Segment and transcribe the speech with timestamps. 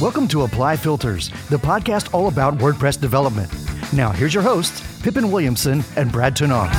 [0.00, 3.52] Welcome to Apply Filters, the podcast all about WordPress development.
[3.92, 6.70] Now, here's your hosts, Pippin Williamson and Brad Touesnard.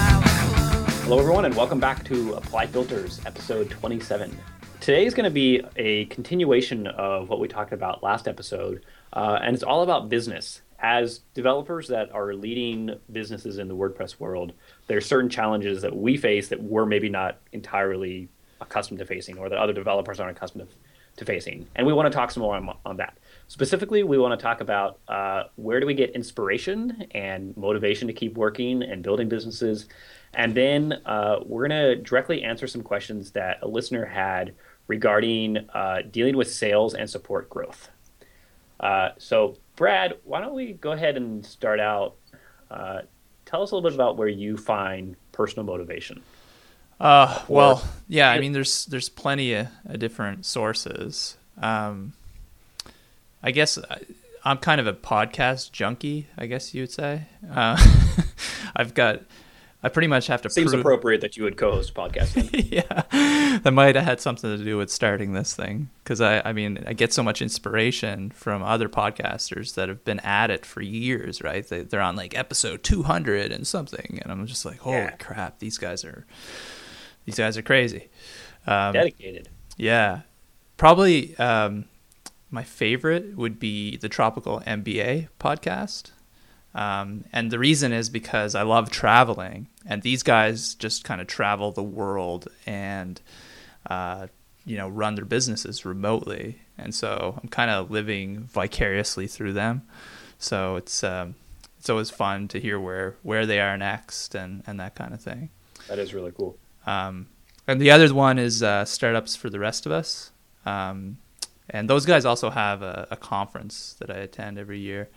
[1.03, 4.35] Hello, everyone, and welcome back to Apply Filters, episode 27.
[4.79, 9.37] Today is going to be a continuation of what we talked about last episode, uh,
[9.43, 10.63] and it's all about business.
[10.79, 14.53] As developers that are leading businesses in the WordPress world,
[14.87, 18.29] there are certain challenges that we face that we're maybe not entirely
[18.61, 20.75] accustomed to facing, or that other developers aren't accustomed to
[21.17, 21.67] to facing.
[21.75, 23.17] And we want to talk some more on, on that.
[23.47, 28.13] Specifically, we want to talk about uh, where do we get inspiration and motivation to
[28.13, 29.87] keep working and building businesses.
[30.33, 34.55] And then uh, we're going to directly answer some questions that a listener had
[34.87, 37.89] regarding uh, dealing with sales and support growth.
[38.79, 42.15] Uh, so, Brad, why don't we go ahead and start out?
[42.69, 43.01] Uh,
[43.45, 46.23] tell us a little bit about where you find personal motivation.
[47.01, 48.29] Uh, well, yeah.
[48.29, 51.35] I mean, there's there's plenty of, of different sources.
[51.59, 52.13] Um,
[53.41, 54.01] I guess I,
[54.45, 56.27] am kind of a podcast junkie.
[56.37, 57.23] I guess you would say.
[57.51, 57.75] Uh,
[58.75, 59.21] I've got.
[59.83, 60.49] I pretty much have to.
[60.51, 60.81] Seems prove...
[60.81, 62.51] appropriate that you would co-host podcasting.
[62.71, 66.53] yeah, that might have had something to do with starting this thing because I, I
[66.53, 70.83] mean, I get so much inspiration from other podcasters that have been at it for
[70.83, 71.41] years.
[71.41, 71.67] Right?
[71.67, 75.15] They, they're on like episode 200 and something, and I'm just like, holy yeah.
[75.15, 76.27] crap, these guys are
[77.25, 78.09] these guys are crazy.
[78.67, 79.49] Um, Dedicated.
[79.77, 80.21] Yeah,
[80.77, 81.85] probably um,
[82.49, 86.11] my favorite would be the Tropical MBA podcast.
[86.73, 91.27] Um, and the reason is because I love traveling, and these guys just kind of
[91.27, 93.19] travel the world and,
[93.89, 94.27] uh,
[94.65, 96.61] you know, run their businesses remotely.
[96.77, 99.83] And so I'm kind of living vicariously through them.
[100.39, 101.35] So it's um,
[101.77, 105.21] it's always fun to hear where where they are next and and that kind of
[105.21, 105.49] thing.
[105.87, 106.57] That is really cool.
[106.85, 107.27] Um,
[107.67, 110.31] and the other one is uh, startups for the rest of us.
[110.65, 111.17] Um,
[111.69, 115.09] and those guys also have a, a, conference that I attend every year,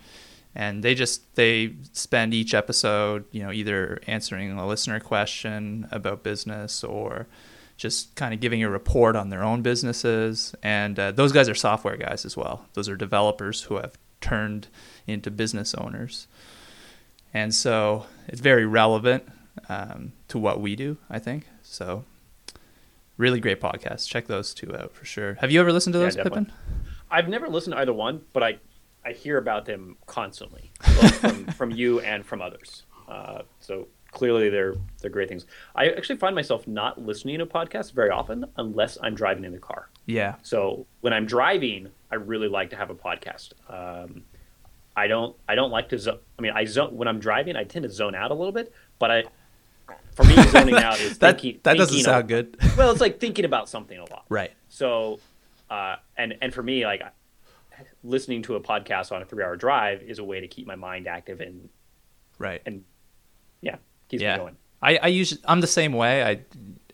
[0.55, 6.23] and they just they spend each episode, you know, either answering a listener question about
[6.23, 7.27] business or
[7.75, 10.55] just kind of giving a report on their own businesses.
[10.63, 12.65] And uh, those guys are software guys as well.
[12.73, 14.67] Those are developers who have turned
[15.05, 16.27] into business owners,
[17.33, 19.27] and so it's very relevant
[19.67, 20.97] um, to what we do.
[21.09, 22.05] I think so
[23.17, 24.07] really great podcast.
[24.07, 25.35] Check those two out for sure.
[25.35, 26.51] Have you ever listened to those, yeah, Pippin?
[27.11, 28.59] I've never listened to either one, but I
[29.05, 30.71] I hear about them constantly
[31.19, 32.83] from from you and from others.
[33.07, 35.45] Uh, so clearly they're they're great things.
[35.75, 39.59] I actually find myself not listening to podcasts very often unless I'm driving in the
[39.59, 39.89] car.
[40.05, 40.35] Yeah.
[40.41, 43.53] So when I'm driving, I really like to have a podcast.
[43.69, 44.23] Um,
[44.95, 47.63] I don't I don't like to zo- I mean I zone when I'm driving I
[47.63, 49.23] tend to zone out a little bit, but I
[50.13, 52.57] for me, zoning out is that, thinking, that doesn't thinking sound of, good.
[52.77, 54.25] well, it's like thinking about something a lot.
[54.29, 54.51] Right.
[54.69, 55.19] So,
[55.69, 57.03] uh, and and for me, like
[58.03, 61.07] listening to a podcast on a three-hour drive is a way to keep my mind
[61.07, 61.69] active and
[62.39, 62.83] right and
[63.61, 63.77] yeah,
[64.09, 64.37] keeps yeah.
[64.37, 64.57] me going.
[64.81, 66.23] I, I use I'm the same way.
[66.23, 66.41] I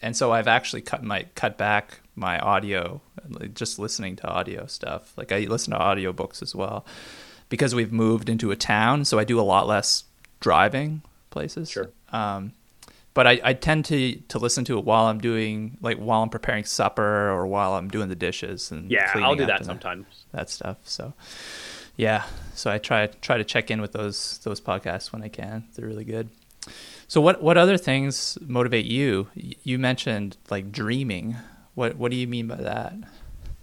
[0.02, 4.66] and so I've actually cut my cut back my audio, like just listening to audio
[4.66, 5.14] stuff.
[5.18, 6.86] Like I listen to audiobooks as well
[7.50, 10.06] because we've moved into a town, so I do a lot less
[10.40, 11.70] driving places.
[11.70, 11.92] Sure.
[12.12, 12.54] Um,
[13.14, 16.30] but I, I tend to to listen to it while I'm doing like while I'm
[16.30, 20.06] preparing supper or while I'm doing the dishes and yeah, I'll do that sometimes.
[20.32, 20.78] That stuff.
[20.84, 21.14] So
[21.98, 25.66] yeah, so I try try to check in with those those podcasts when I can.
[25.76, 26.30] They're really good.
[27.08, 29.28] So what what other things motivate you?
[29.36, 31.36] You mentioned like dreaming.
[31.76, 32.94] What what do you mean by that?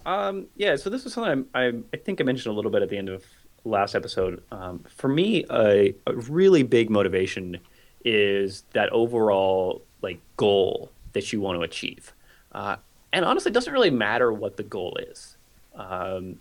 [0.06, 2.80] Um, yeah, so this is something I, I, I think I mentioned a little bit
[2.82, 3.24] at the end of
[3.64, 4.42] last episode.
[4.50, 7.58] Um, for me, a, a really big motivation
[8.04, 12.12] is that overall like goal that you want to achieve.
[12.52, 12.76] Uh,
[13.12, 15.36] and honestly, it doesn't really matter what the goal is.
[15.74, 16.38] Um,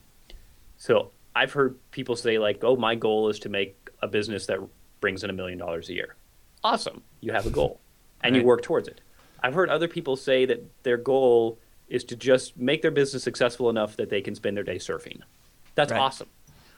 [0.77, 4.59] so I've heard people say like, "Oh, my goal is to make a business that
[4.99, 6.15] brings in a million dollars a year."
[6.63, 7.79] Awesome, you have a goal,
[8.21, 8.41] and right.
[8.41, 9.01] you work towards it.
[9.41, 13.69] I've heard other people say that their goal is to just make their business successful
[13.69, 15.21] enough that they can spend their day surfing.
[15.75, 16.01] That's right.
[16.01, 16.27] awesome.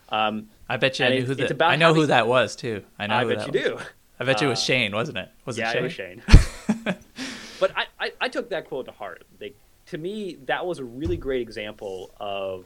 [0.10, 1.62] Um, I bet you I knew who that.
[1.62, 2.84] I know having, who that was too.
[2.98, 3.16] I know.
[3.16, 3.80] I bet you was.
[3.80, 3.86] do.
[4.20, 5.30] I bet you it was uh, Shane, wasn't it?
[5.46, 6.22] Was yeah, it Shane?
[6.28, 6.96] it was Shane.
[7.60, 9.24] but I, I, I, took that quote to heart.
[9.40, 9.56] Like,
[9.88, 12.66] to me, that was a really great example of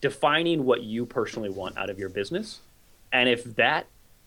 [0.00, 2.60] defining what you personally want out of your business.
[3.12, 3.86] And if that,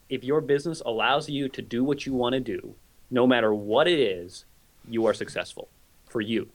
[0.10, 2.76] if your business allows you to do what you want to do,
[3.10, 4.46] no matter what it is,
[4.88, 5.68] you are successful
[6.08, 6.50] for you.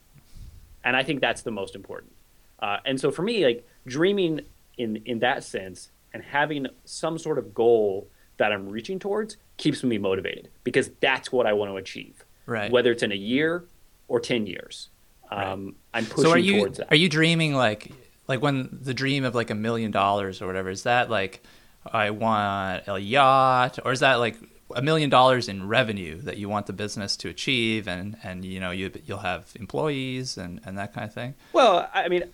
[0.85, 2.13] And I think that's the most important.
[2.61, 4.43] Uh, and so for me, like dreaming
[4.77, 9.83] in in that sense and having some sort of goal that I'm reaching towards keeps
[9.83, 12.25] me motivated because that's what I want to achieve.
[12.47, 12.71] Right.
[12.71, 13.65] Whether it's in a year
[14.09, 14.89] or 10 years.
[15.31, 15.75] Um, right.
[15.95, 16.93] I'm pushing so are you, towards that.
[16.93, 17.93] Are you dreaming like
[18.27, 21.43] like when the dream of like a million dollars or whatever is that like
[21.87, 24.37] I want a yacht or is that like
[24.75, 28.61] a million dollars in revenue that you want the business to achieve and and you
[28.61, 32.25] know you you'll have employees and and that kind of thing Well, I mean,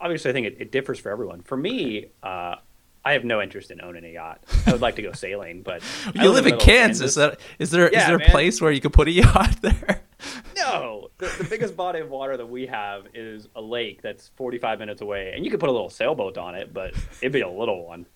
[0.00, 1.42] obviously, I think it, it differs for everyone.
[1.42, 2.56] For me, uh,
[3.04, 4.42] I have no interest in owning a yacht.
[4.66, 5.82] I would like to go sailing, but
[6.14, 7.14] you live in middle of Kansas.
[7.16, 8.30] That, is there is Yeah, there a man.
[8.30, 10.00] place where you could put a yacht there?
[10.56, 14.78] No, the, the biggest body of water that we have is a lake that's 45
[14.78, 17.48] minutes away, and you could put a little sailboat on it, but it'd be a
[17.48, 18.06] little one.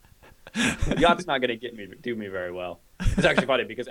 [0.97, 2.81] Yacht's not going to get me do me very well.
[3.01, 3.87] It's actually funny because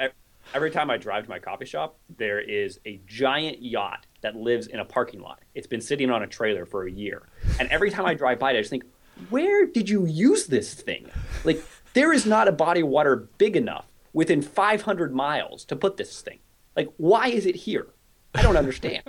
[0.55, 4.65] every time I drive to my coffee shop, there is a giant yacht that lives
[4.65, 5.39] in a parking lot.
[5.53, 7.21] It's been sitting on a trailer for a year,
[7.59, 8.83] and every time I drive by it, I just think,
[9.29, 11.09] where did you use this thing?
[11.43, 15.97] Like, there is not a body of water big enough within 500 miles to put
[15.97, 16.39] this thing.
[16.75, 17.87] Like, why is it here?
[18.33, 19.03] I don't understand.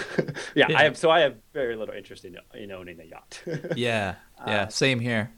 [0.54, 0.96] yeah, I have.
[0.96, 3.42] So I have very little interest in, in owning a yacht.
[3.76, 4.14] Yeah,
[4.46, 5.32] yeah, uh, same here.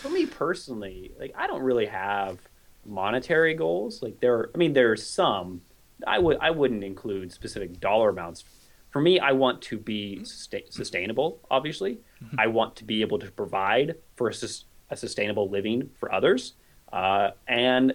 [0.00, 2.38] For me personally, like I don't really have
[2.84, 4.02] monetary goals.
[4.02, 5.62] Like there, I mean, there are some.
[6.06, 6.38] I would.
[6.40, 8.44] I wouldn't include specific dollar amounts.
[8.90, 11.40] For me, I want to be susta- sustainable.
[11.50, 11.98] Obviously,
[12.38, 16.54] I want to be able to provide for a, sus- a sustainable living for others,
[16.92, 17.94] uh, and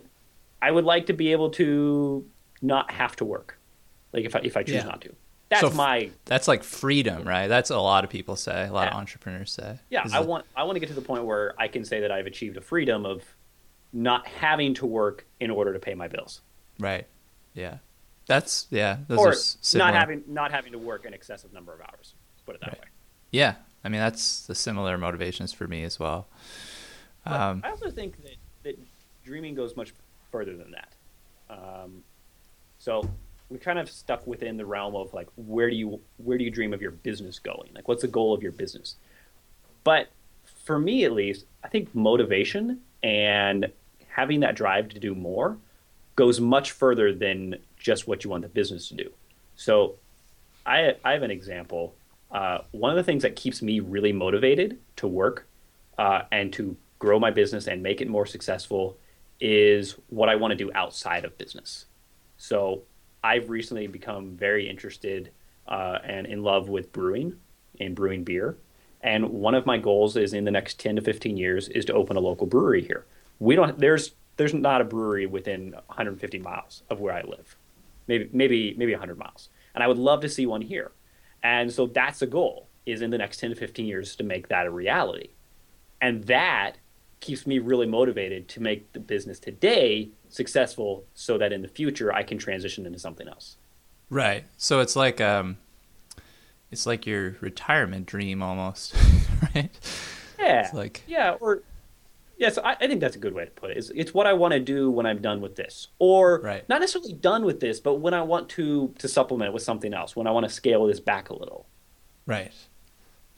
[0.61, 2.25] I would like to be able to
[2.61, 3.59] not have to work.
[4.13, 4.83] Like if I, if I choose Yeah.
[4.85, 5.13] not to.
[5.49, 7.47] That's So my That's like freedom, right?
[7.47, 8.67] That's a lot of people say.
[8.67, 9.79] A lot of entrepreneurs say.
[9.89, 11.85] Yeah, Is I it- want I want to get to the point where I can
[11.85, 13.23] say that I've achieved a freedom of
[13.93, 16.41] not having to work in order to pay my bills,
[16.79, 17.07] Right.
[17.53, 17.77] Yeah.
[18.25, 18.97] That's yeah.
[19.09, 19.33] Or
[19.75, 22.13] not having not having to work an excessive number of hours.
[22.45, 22.79] Put it that Right.
[22.81, 22.87] way.
[23.31, 23.55] Yeah.
[23.87, 26.27] I mean, that's the similar motivations for me as well.
[27.25, 28.77] Um, I also think that, that
[29.23, 29.93] dreaming goes much
[30.29, 30.91] further than that.
[31.49, 32.03] Um,
[32.79, 33.09] so
[33.47, 36.51] we kind of stuck within the realm of like where do you where do you
[36.51, 37.69] dream of your business going?
[37.73, 38.97] Like what's the goal of your business?
[39.85, 40.09] But
[40.65, 43.71] for me at least, I think motivation and
[44.09, 45.57] having that drive to do more
[46.17, 49.13] goes much further than just what you want the business to do.
[49.55, 49.95] So
[50.65, 51.95] I I have an example.
[52.31, 55.47] Uh, one of the things that keeps me really motivated to work
[55.97, 58.97] uh, and to grow my business and make it more successful
[59.39, 61.85] is what I want to do outside of business.
[62.37, 62.83] So
[63.23, 65.31] I've recently become very interested
[65.67, 67.37] uh, and in love with brewing
[67.79, 68.57] and brewing beer.
[69.01, 71.93] And one of my goals is in the next 10 to 15 years is to
[71.93, 73.05] open a local brewery here.
[73.39, 77.55] We don't there's there's not a brewery within 150 miles of where I live.
[78.07, 79.49] Maybe maybe maybe 100 miles.
[79.75, 80.91] And I would love to see one here.
[81.47, 84.49] And so that's a goal is in the next 10 to 15 years to make
[84.49, 85.29] that a reality.
[86.01, 86.73] And that
[87.21, 92.13] keeps me really motivated to make the business today successful so that in the future
[92.13, 93.55] I can transition into something else.
[94.09, 94.43] right.
[94.57, 95.57] So it's like um,
[96.69, 98.93] it's like your retirement dream almost,
[99.55, 99.69] right?
[100.37, 100.65] Yeah.
[100.65, 101.63] It's like- yeah, or
[102.37, 103.77] yeah, so I, I think that's a good way to put it.
[103.77, 106.67] It's, it's what I want to do when I'm done with this, or Right.
[106.69, 109.93] not necessarily done with this, but when I want to to supplement it with something
[109.93, 111.65] else, when I want to scale this back a little.
[112.25, 112.51] Right.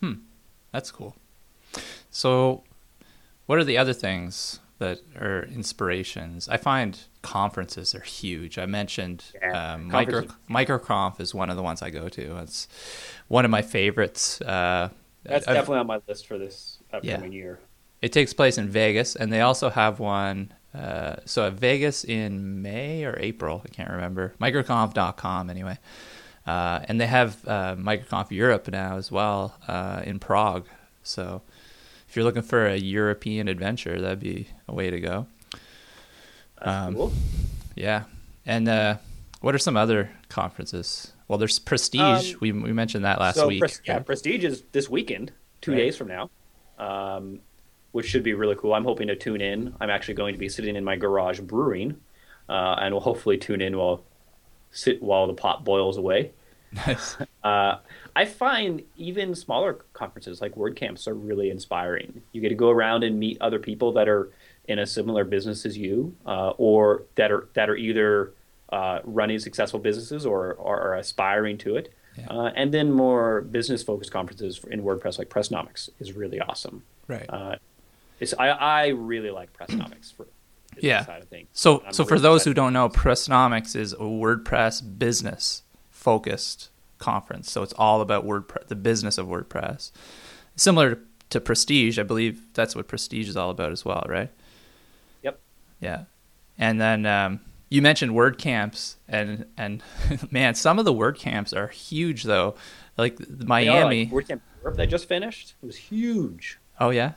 [0.01, 0.13] Hmm.
[0.71, 1.15] That's cool.
[2.11, 2.63] So,
[3.45, 6.47] what are the other things that are inspirations?
[6.49, 8.57] I find conferences are huge.
[8.57, 12.37] I mentioned Yeah, um, micro microconf is one of the ones I go to.
[12.39, 12.67] It's
[13.27, 14.41] one of my favorites.
[14.41, 14.89] Uh,
[15.23, 17.59] That's I've- definitely on my list for this upcoming year.
[18.01, 20.53] It takes place in Vegas, and they also have one.
[20.73, 24.35] Uh, so at Vegas in May or April, I can't remember.
[24.39, 25.77] Microconf.com anyway.
[26.45, 30.67] Uh, and they have uh, Microconf Europe now as well uh, in Prague.
[31.03, 31.41] So
[32.07, 35.27] if you're looking for a European adventure, that'd be a way to go.
[36.61, 37.13] Um, cool.
[37.75, 38.03] Yeah.
[38.45, 38.97] And uh,
[39.41, 41.13] what are some other conferences?
[41.27, 42.33] Well, there's Prestige.
[42.33, 43.59] Um, we, we mentioned that last so week.
[43.59, 43.99] Pres- yeah?
[43.99, 45.77] Prestige is this weekend, two Right.
[45.77, 46.29] days from now,
[46.79, 47.41] um,
[47.91, 48.73] which should be really cool.
[48.73, 49.75] I'm hoping to tune in.
[49.79, 51.99] I'm actually going to be sitting in my garage brewing,
[52.47, 54.03] uh, and will hopefully tune in while
[54.71, 56.31] sit while the pot boils away.
[56.71, 57.17] Nice.
[57.41, 57.79] Uh,
[58.17, 62.21] I find even smaller conferences like WordCamps are really inspiring.
[62.33, 64.29] You get to go around and meet other people that are
[64.67, 68.33] in a similar business as you, uh, or that are that are either
[68.73, 71.93] uh, running successful businesses or, or are aspiring to it.
[72.17, 72.27] Yeah.
[72.27, 76.83] Uh, and then more business focused conferences in WordPress like Pressnomics is really awesome.
[77.07, 77.29] Right.
[78.19, 80.27] It's, I, I really like Pressnomics for
[80.75, 81.05] the Yeah.
[81.05, 81.47] side of things.
[81.53, 87.51] So, I'm so for those who don't know, Pressnomics is a WordPress business focused conference.
[87.51, 89.91] So it's all about WordPress, the business of WordPress.
[90.55, 90.99] Similar
[91.29, 94.29] to Prestige, I believe that's what Prestige is all about as well, right?
[95.23, 95.39] Yep.
[95.79, 96.03] Yeah.
[96.57, 97.39] And then, um,
[97.71, 99.83] you mentioned WordCamps, and and
[100.31, 102.55] man, some of the WordCamps are huge though.
[102.97, 106.57] Like Miami, like WordCamp Europe that just finished, it was huge.
[106.79, 107.11] Oh yeah.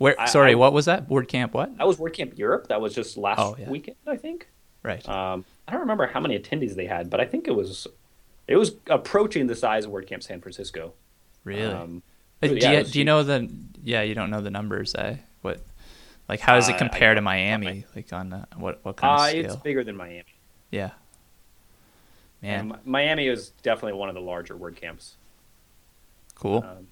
[0.00, 0.18] Where?
[0.18, 1.10] I, sorry, I, what was that?
[1.10, 1.76] WordCamp what?
[1.76, 2.68] That was WordCamp Europe.
[2.68, 3.68] That was just last oh, yeah.
[3.68, 4.48] weekend, I think.
[4.82, 5.06] Right.
[5.06, 7.86] Um, I don't remember how many attendees they had, but I think it was
[8.48, 10.94] it was approaching the size of WordCamp San Francisco.
[11.44, 11.70] Really?
[11.70, 12.02] Um,
[12.42, 13.52] uh, do, yeah, you, do you know the?
[13.84, 14.94] Yeah, you don't know the numbers.
[14.94, 15.16] Eh?
[15.42, 15.60] What?
[16.30, 17.84] Like, how does it uh, compare uh, to Miami?
[17.94, 19.44] Like on uh, what what kind of scale?
[19.44, 20.24] It's bigger than Miami.
[20.70, 20.92] Yeah.
[22.40, 25.12] Man, and Miami is definitely one of the larger WordCamps.
[26.36, 26.64] Cool.
[26.66, 26.86] Um,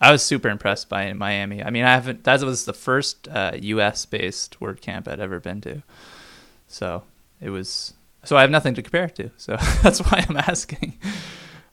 [0.00, 1.62] I was super impressed by Miami.
[1.62, 2.24] I mean, I haven't.
[2.24, 4.04] That was the first uh, U.S.
[4.04, 5.82] based WordCamp I'd ever been to,
[6.68, 7.02] so
[7.40, 7.94] it was.
[8.24, 9.30] So I have nothing to compare to.
[9.36, 10.98] So that's why I'm asking.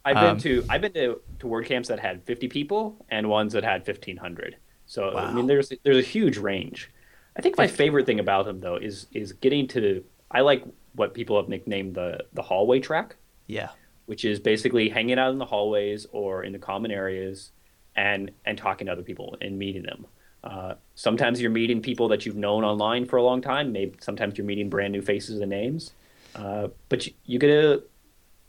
[0.05, 3.53] I've been um, to I've been to, to WordCamps that had 50 people and ones
[3.53, 4.57] that had 1500.
[4.85, 5.25] So wow.
[5.25, 6.89] I mean, there's there's a huge range.
[7.35, 10.03] I think my favorite thing about them though is is getting to.
[10.31, 10.63] I like
[10.95, 13.15] what people have nicknamed the the hallway track.
[13.47, 13.69] Yeah.
[14.05, 17.51] Which is basically hanging out in the hallways or in the common areas,
[17.95, 20.05] and and talking to other people and meeting them.
[20.43, 23.71] Uh, sometimes you're meeting people that you've known online for a long time.
[23.71, 25.93] Maybe sometimes you're meeting brand new faces and names.
[26.35, 27.83] Uh, but you, you get to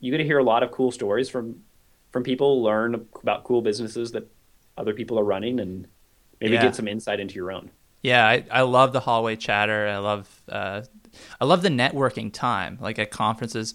[0.01, 1.63] you get to hear a lot of cool stories from
[2.11, 4.31] from people, learn about cool businesses that
[4.77, 5.89] other people are running, and
[6.41, 6.63] maybe yeah.
[6.63, 7.71] get some insight into your own.
[8.03, 9.89] Yeah, I, I love the hallway chatter.
[9.89, 10.83] I love uh,
[11.41, 12.79] I love the networking time.
[12.81, 13.75] Like at conferences,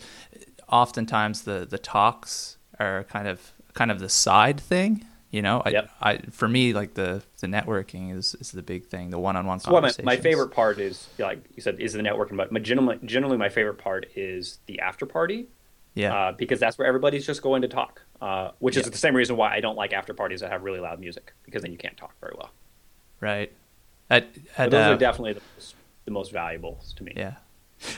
[0.68, 5.06] oftentimes the the talks are kind of kind of the side thing.
[5.32, 5.92] You know, I, yep.
[6.02, 9.12] I for me like the the networking is, is the big thing.
[9.12, 9.98] The one on one conversations.
[10.00, 12.98] Well, my, my, favorite part is like you said is the networking, but my, generally
[13.06, 15.48] generally my favorite part is the after party.
[15.94, 18.02] Yeah, uh, because that's where everybody's just going to talk.
[18.22, 20.80] Uh, which is the same reason why I don't like after parties that have really
[20.80, 22.52] loud music because then you can't talk very well.
[23.22, 23.54] Right.
[24.10, 27.14] At, at, those uh, are definitely the most, the most valuable to me.
[27.16, 27.36] Yeah.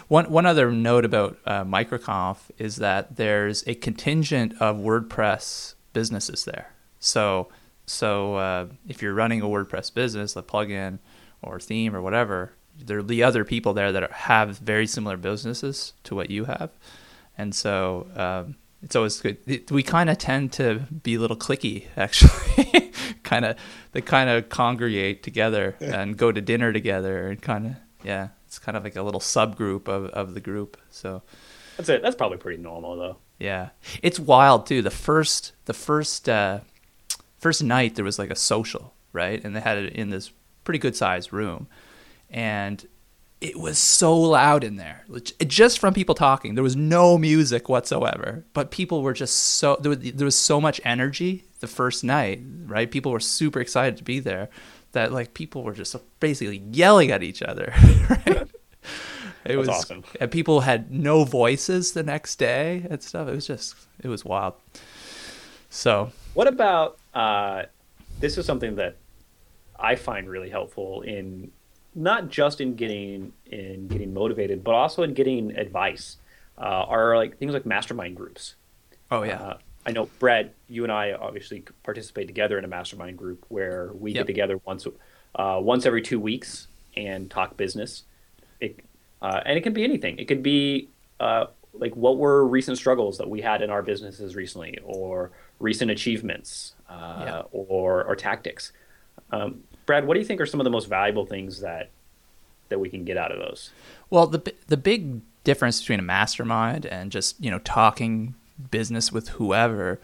[0.10, 6.46] One one other note about uh, MicroConf is that there's a contingent of WordPress businesses
[6.46, 6.74] there.
[7.02, 7.50] So
[7.86, 11.00] so uh, if you're running a WordPress business, a plugin
[11.42, 15.18] or theme or whatever, there are the other people there that are, have very similar
[15.18, 16.70] businesses to what you have,
[17.38, 19.38] and so um, it's always good.
[19.46, 22.94] It, we kind of tend to be a little cliquey, actually.
[23.24, 23.58] kind of
[23.92, 28.58] they kind of congregate together and go to dinner together, and kind of yeah, it's
[28.58, 30.78] kind of like a little subgroup of of the group.
[30.92, 31.24] So
[31.78, 32.02] that's it.
[32.02, 33.18] That's probably pretty normal though.
[33.38, 33.70] Yeah,
[34.02, 34.82] it's wild too.
[34.82, 36.60] The first the first uh,
[37.42, 39.44] first night there was like a social, right?
[39.44, 40.32] And they had it in this
[40.64, 41.68] pretty good sized room.
[42.30, 42.86] And
[43.42, 45.04] it was so loud in there,
[45.48, 46.54] just from people talking.
[46.54, 50.62] There was no music whatsoever, but people were just so there was, there was so
[50.62, 52.90] much energy the first night, right?
[52.90, 54.50] People were super excited to be there
[54.92, 57.74] that like people were just basically yelling at each other.
[59.44, 59.54] Right?
[59.54, 60.04] It was awesome.
[60.20, 63.28] And people had no voices the next day and stuff.
[63.28, 64.54] It was just it was wild.
[65.70, 67.64] So, what about uh,
[68.20, 68.98] this is something that
[69.80, 71.52] I find really helpful in
[71.94, 76.18] not just in getting in getting motivated, but also in getting advice.
[76.58, 78.56] Uh, are like things like mastermind groups.
[79.10, 79.42] Oh yeah.
[79.42, 83.92] Uh, I know Brad, you and I obviously participate together in a mastermind group where
[83.94, 84.22] we yep.
[84.22, 84.86] get together once
[85.36, 88.04] uh, once every two weeks and talk business.
[88.60, 88.80] It,
[89.22, 90.18] uh, and it can be anything.
[90.20, 90.90] It could be
[91.20, 95.90] uh, like what were recent struggles that we had in our businesses recently, or recent
[95.90, 97.42] achievements, uh, yeah.
[97.52, 98.72] or or tactics.
[99.32, 101.90] Um, Brad, what do you think are some of the most valuable things that
[102.70, 103.72] that we can get out of those?
[104.10, 108.36] Well, the the big difference between a mastermind and just you know talking
[108.70, 110.00] business with whoever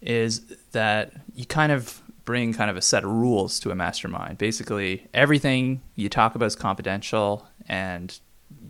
[0.00, 0.40] is
[0.72, 4.38] that you kind of bring kind of a set of rules to a mastermind.
[4.38, 8.18] Basically, everything you talk about is confidential and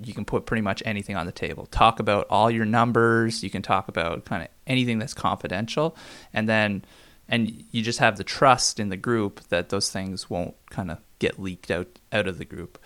[0.02, 1.66] you can put pretty much anything on the table.
[1.66, 5.96] Talk about all your numbers, you can talk about kind of anything that's confidential
[6.32, 6.84] and then
[7.30, 10.98] and you just have the trust in the group that those things won't kind of
[11.20, 12.78] get leaked out out of the group.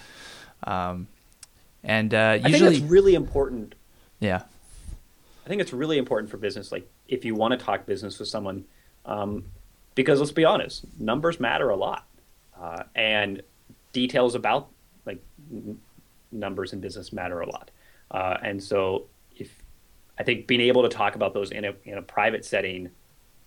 [0.64, 1.08] Um,
[1.82, 3.74] and uh, usually, I think it's really important.
[4.20, 4.42] Yeah,
[5.44, 6.70] I think it's really important for business.
[6.70, 8.64] Like, if you want to talk business with someone,
[9.06, 9.44] um,
[9.94, 12.06] because let's be honest, numbers matter a lot,
[12.60, 13.42] uh, and
[13.92, 14.68] details about
[15.06, 15.80] like n-
[16.30, 17.70] numbers in business matter a lot.
[18.10, 19.54] Uh, and so, if
[20.18, 22.90] I think being able to talk about those in a in a private setting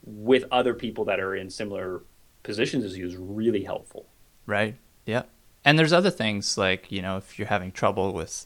[0.08, 2.02] with other people that are in similar
[2.44, 4.06] positions as you is really helpful.
[4.46, 4.76] Right.
[5.06, 5.24] Yeah.
[5.66, 8.46] And there's other things like, you know, if you're having trouble with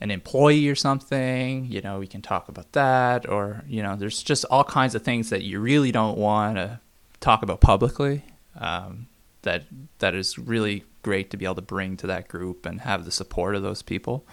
[0.00, 3.28] an employee or something, you know, we can talk about that.
[3.28, 6.80] Or, you know, there's just all kinds of things that you really don't want to
[7.20, 8.24] talk about publicly.
[8.58, 9.06] Um,
[9.42, 9.64] that
[9.98, 13.12] that is really great to be able to bring to that group and have the
[13.12, 14.26] support of those people.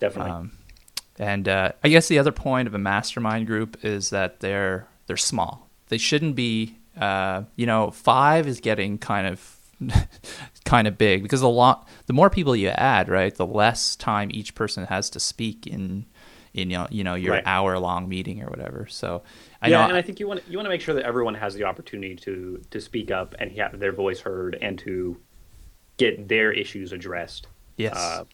[0.00, 0.32] definitely.
[0.32, 0.52] Um,
[1.18, 5.16] and uh, I guess the other point of a mastermind group is that they're they're
[5.16, 5.68] small.
[5.88, 6.76] They shouldn't be.
[6.96, 9.56] Uh, you know, five is getting kind of
[10.64, 14.30] kind of big because the lot the more people you add, right, the less time
[14.32, 16.06] each person has to speak in
[16.54, 17.42] in you know, you know your Right.
[17.46, 18.86] hour long meeting or whatever.
[18.88, 19.22] So
[19.62, 21.34] I yeah, know and I think you want you want to make sure that everyone
[21.34, 25.16] has the opportunity to to speak up and have their voice heard and to
[25.96, 27.46] get their issues addressed.
[27.76, 27.96] yes.
[27.96, 28.24] Uh,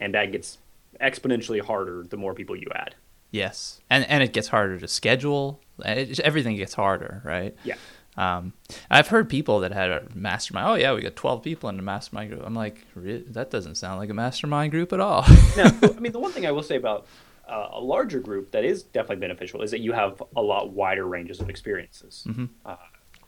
[0.00, 0.58] and that gets
[1.00, 2.94] exponentially harder the more people you add.
[3.34, 5.60] Yes, and and it gets harder to schedule.
[5.84, 7.56] It, everything gets harder, right?
[7.64, 7.74] Yeah.
[8.16, 8.52] Um,
[8.88, 10.68] I've heard people that had a mastermind.
[10.68, 12.44] Oh yeah, we got twelve people in the mastermind group.
[12.46, 15.22] I'm like, that doesn't sound like a mastermind group at all.
[15.56, 17.08] now, I mean, the one thing I will say about
[17.48, 21.04] uh, a larger group that is definitely beneficial is that you have a lot wider
[21.04, 22.28] ranges of experiences
[22.64, 22.76] uh,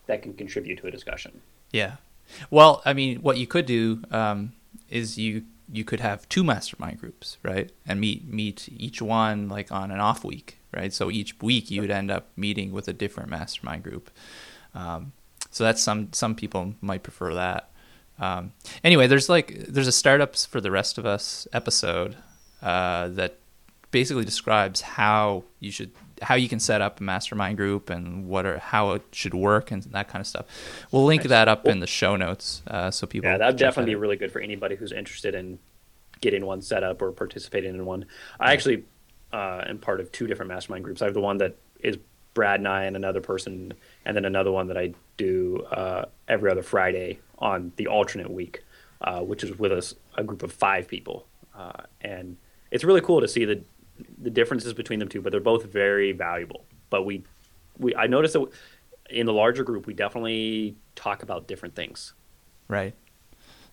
[0.05, 1.41] that can contribute to a discussion.
[1.73, 1.97] yeah.
[2.49, 4.53] Well, I mean, what you could do um,
[4.89, 7.71] is you you could have two mastermind groups, right?
[7.85, 10.93] And meet meet each one like on an off week, right?
[10.93, 14.09] So each week you would end up meeting with a different mastermind group.
[14.73, 15.13] Um,
[15.51, 17.69] so that's some some people might prefer that.
[18.19, 22.17] Um, anyway, there's like there's a startups for the rest of us episode
[22.61, 23.39] uh, that
[23.91, 25.91] basically describes how you should
[26.21, 29.71] how you can set up a mastermind group and what are how it should work
[29.71, 30.45] and that kind of stuff.
[30.91, 31.29] We'll link Nice.
[31.29, 33.29] that up in the show notes uh, so people.
[33.29, 35.59] Yeah, that'd definitely be really good for anybody who's interested in
[36.19, 38.05] getting one set up or participating in one.
[38.39, 38.85] I actually
[39.31, 41.01] uh, am part of two different mastermind groups.
[41.01, 41.97] I have the one that is
[42.33, 43.73] Brad and I and another person,
[44.05, 48.63] and then another one that I do uh, every other Friday on the alternate week,
[49.01, 51.25] uh, which is with us a group of five people,
[51.55, 52.37] uh, and
[52.71, 53.61] it's really cool to see the
[54.17, 55.21] the differences between them two.
[55.21, 56.65] But they're both very valuable.
[56.89, 57.23] But we
[57.77, 58.47] we I noticed that
[59.09, 62.13] in the larger group we definitely talk about different things.
[62.67, 62.93] Right.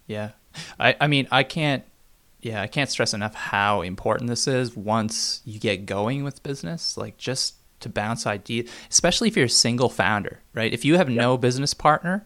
[0.07, 0.31] Yeah.
[0.79, 1.85] I, I mean, I can't,
[2.41, 6.97] yeah, I can't stress enough how important this is once you get going with business.
[6.97, 10.73] Like, just to bounce ideas, especially if you're a single founder, right?
[10.73, 12.25] If you have no business partner,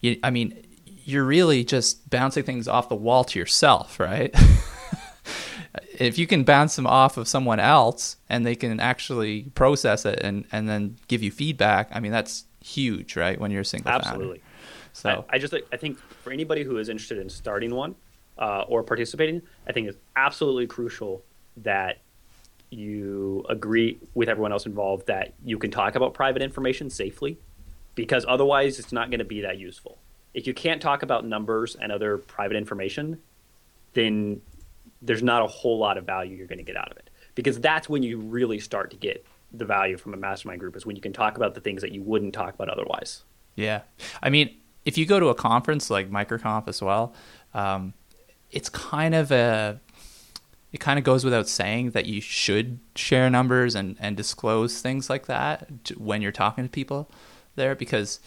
[0.00, 0.66] you, I mean,
[1.04, 4.34] you're really just bouncing things off the wall to yourself, right?
[6.00, 10.18] if you can bounce them off of someone else and they can actually process it
[10.22, 13.38] and, and then give you feedback, I mean, that's huge, right?
[13.38, 14.08] When you're a single founder.
[14.08, 14.42] Absolutely.
[14.92, 17.94] So, I, I just I think for anybody who is interested in starting one
[18.38, 21.22] uh, or participating, I think it's absolutely crucial
[21.58, 21.98] that
[22.70, 27.38] you agree with everyone else involved that you can talk about private information safely,
[27.94, 29.98] because otherwise it's not going to be that useful.
[30.32, 33.18] If you can't talk about numbers and other private information,
[33.92, 34.40] then
[35.02, 37.10] there's not a whole lot of value you're going to get out of it.
[37.34, 40.86] Because that's when you really start to get the value from a mastermind group is
[40.86, 43.22] when you can talk about the things that you wouldn't talk about otherwise.
[43.54, 43.82] Yeah.
[44.22, 47.14] I mean, if you go to a conference like MicroConf as well,
[47.54, 47.94] um,
[48.50, 49.80] it's kind of a.
[50.72, 55.10] It kind of goes without saying that you should share numbers and, and disclose things
[55.10, 57.10] like that when you're talking to people
[57.56, 58.20] there because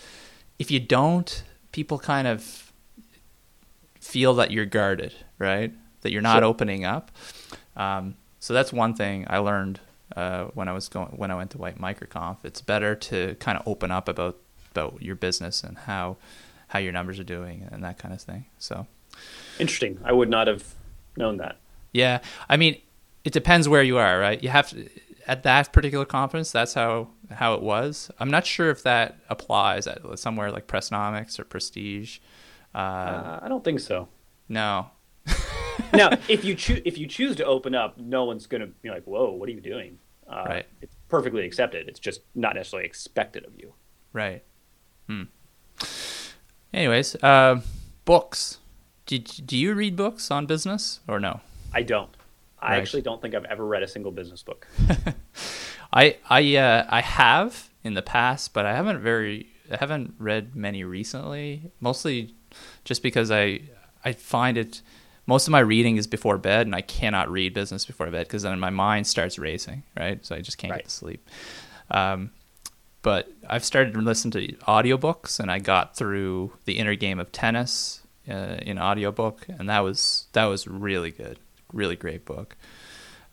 [0.60, 2.74] if you don't, people kind of
[4.02, 5.74] feel that you're guarded, right?
[6.04, 6.46] That you're not Sure.
[6.46, 7.12] opening up.
[7.76, 9.80] Um, so that's one thing I learned
[10.16, 12.38] uh, when I was going when I went to White MicroConf.
[12.44, 14.38] It's better to kind of open up about
[14.72, 16.18] about your business and how
[16.68, 18.46] how your numbers are doing and that kind of thing.
[18.60, 18.86] So
[19.60, 20.00] Interesting.
[20.04, 20.76] I would not have
[21.18, 21.58] known that.
[21.92, 22.80] yeah, I mean,
[23.24, 24.42] it depends where you are, right?
[24.44, 24.90] You have to
[25.28, 26.52] at that particular conference.
[26.52, 28.12] That's how how it was.
[28.20, 32.20] I'm not sure if that applies at somewhere like Pressnomics or Prestige.
[32.76, 34.08] Uh, Uh, I don't think so.
[34.50, 34.88] no,
[35.94, 38.90] now, if you choose if you choose to open up, no one's going to be
[38.90, 40.66] like, "Whoa, what are you doing?" Uh, Right.
[40.82, 41.88] It's perfectly accepted.
[41.88, 43.74] It's just not necessarily expected of you.
[44.14, 44.44] right.
[45.08, 45.24] Hmm.
[46.74, 47.62] Anyways, uh,
[48.06, 48.60] books.
[49.06, 51.42] Do, do you read books on business or no?
[51.74, 52.10] I don't.
[52.60, 52.78] I Right.
[52.82, 54.68] actually don't think I've ever read a single business book.
[55.94, 60.56] I I uh, I have in the past, but I haven't very I haven't read
[60.56, 61.72] many recently.
[61.82, 62.34] Mostly
[62.86, 63.62] just because I
[64.06, 64.82] I find it
[65.26, 68.44] most of my reading is before bed, and I cannot read business before bed because
[68.44, 70.24] then my mind starts racing, right?
[70.26, 70.80] So I just can't Right.
[70.80, 71.28] get to sleep.
[71.92, 72.32] Um,
[73.02, 77.32] but I've started to listen to audiobooks, and I got through the inner game of
[77.32, 81.40] tennis uh, in audiobook, and that was that was really good,
[81.72, 82.56] really great book.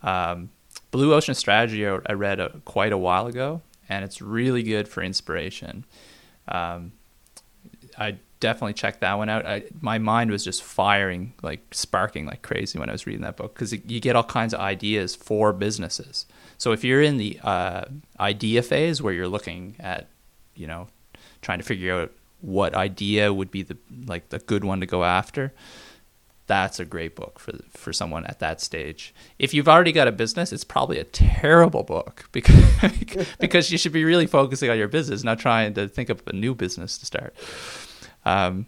[0.03, 0.50] Um,
[0.90, 5.03] Blue Ocean Strategy I read a, quite a while ago, and it's really good for
[5.03, 5.85] inspiration.
[6.48, 6.92] Um,
[7.96, 9.46] I definitely check that one out.
[9.46, 13.37] I, my mind was just firing, like sparking like crazy when I was reading that
[13.37, 16.26] book because you get all kinds of ideas for businesses.
[16.59, 17.85] So if you're in the uh,
[18.18, 20.09] idea phase where you're looking at,
[20.55, 20.88] you know,
[21.42, 23.76] trying to figure out what idea would be the
[24.07, 25.53] like the good one to go after,
[26.46, 29.14] that's a great book for for someone at that stage.
[29.38, 33.92] If you've already got a business, it's probably a terrible book because because you should
[33.92, 37.07] be really focusing on your business, not trying to think of a new business to
[37.07, 37.35] start.
[38.24, 38.66] Um,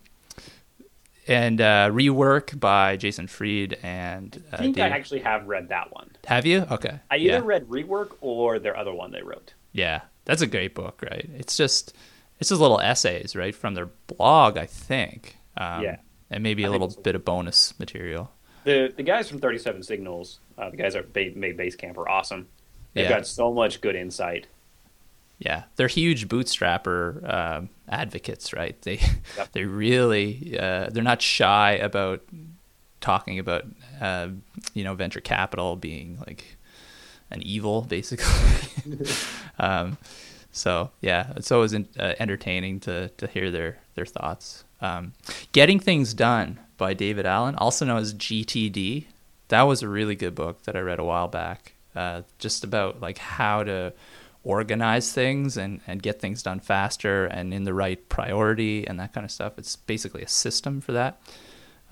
[1.29, 4.79] and uh, rework by Jason Fried and uh, I think.
[4.79, 6.11] I actually have read that one.
[6.27, 6.67] Have you?
[6.71, 6.99] Okay.
[7.11, 7.41] I either yeah.
[7.45, 9.55] read rework or their other one they wrote.
[9.73, 11.29] Yeah, that's a great book, right?
[11.37, 11.95] It's just
[12.41, 15.37] it's just little essays, right, from their blog, I think.
[15.57, 15.97] Um, yeah
[16.33, 18.33] and maybe a little bit of bonus material.
[18.65, 22.49] The the guys from Thirty Seven Signals, uh, the guys that made Basecamp are awesome.
[22.95, 23.11] They've yeah.
[23.11, 24.47] got so much good insight.
[25.45, 28.81] Yeah, they're huge bootstrapper um, advocates, right?
[28.83, 29.01] They
[29.37, 29.51] yep.
[29.53, 32.23] they really uh, they're not shy about
[33.01, 33.65] talking about
[34.01, 34.29] uh,
[34.73, 36.57] you know venture capital being like
[37.33, 38.27] an evil, basically.
[39.59, 39.99] um,
[40.53, 44.65] so yeah, it's always in, uh, entertaining to to hear their their thoughts.
[44.81, 45.13] Um,
[45.51, 49.07] Getting Things Done by David Allen, also known as GTD.
[49.49, 51.73] That was a really good book that I read a while back.
[51.97, 53.93] Uh, just about like how to
[54.45, 59.13] organize things and, and get things done faster and in the right priority and that
[59.13, 59.59] kind of stuff.
[59.59, 61.21] It's basically a system for that.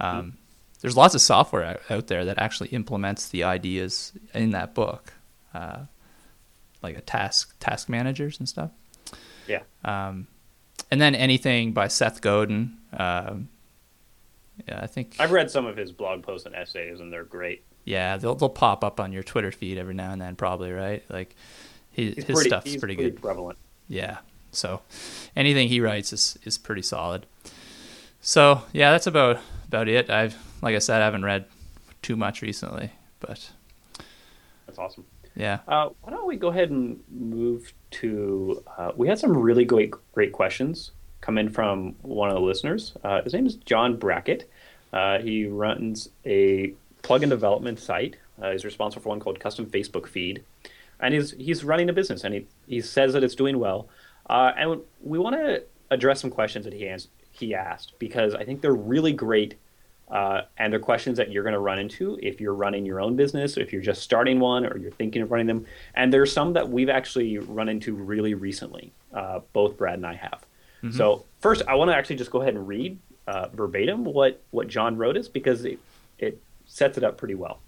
[0.01, 0.37] Um, mm-hmm.
[0.81, 5.13] There's lots of software out, out, there that actually implements the ideas in that book,
[5.55, 5.81] uh,
[6.83, 8.71] like a task task managers and stuff.
[9.47, 9.63] Yeah.
[9.85, 10.27] Um,
[10.91, 12.79] and then anything by Seth Godin.
[12.95, 13.49] Um,
[14.67, 17.63] yeah, I think I've read some of his blog posts and essays, and they're great.
[17.85, 21.05] Yeah, they'll they'll pop up on your Twitter feed every now and then, probably right.
[21.11, 21.37] Like
[21.93, 23.59] his his pretty, stuff's pretty, pretty good, prevalent.
[23.89, 24.19] Yeah,
[24.53, 24.81] so
[25.37, 27.27] anything he writes is is pretty solid.
[28.21, 30.11] So yeah, that's about about it.
[30.11, 31.47] I've like I said, I haven't read
[32.03, 33.51] too much recently, but
[34.67, 35.05] that's awesome.
[35.37, 35.61] Yeah.
[35.67, 38.63] Uh, why don't we go ahead and move to?
[38.77, 42.95] Uh, we had some really great great questions come in from one of the listeners.
[43.05, 44.51] Uh, his name is John Brackett.
[44.93, 48.17] Uh, he runs a plugin development site.
[48.43, 50.43] Uh, he's responsible for one called Custom Facebook Feed,
[51.01, 53.89] and he's he's running a business, and he he says that it's doing well.
[54.29, 56.95] Uh, and we want to address some questions that he
[57.33, 59.57] he asked because I think they're really great
[60.11, 63.15] uh, and they're questions that you're going to run into if you're running your own
[63.15, 65.65] business, or if you're just starting one, or you're thinking of running them.
[65.95, 68.93] And there's some that we've actually run into really recently.
[69.15, 70.45] Uh, both Brad and I have.
[70.83, 70.97] Mm-hmm.
[70.97, 74.67] So first, I want to actually just go ahead and read uh, verbatim what what
[74.67, 75.79] John wrote us because it
[76.19, 77.61] it sets it up pretty well.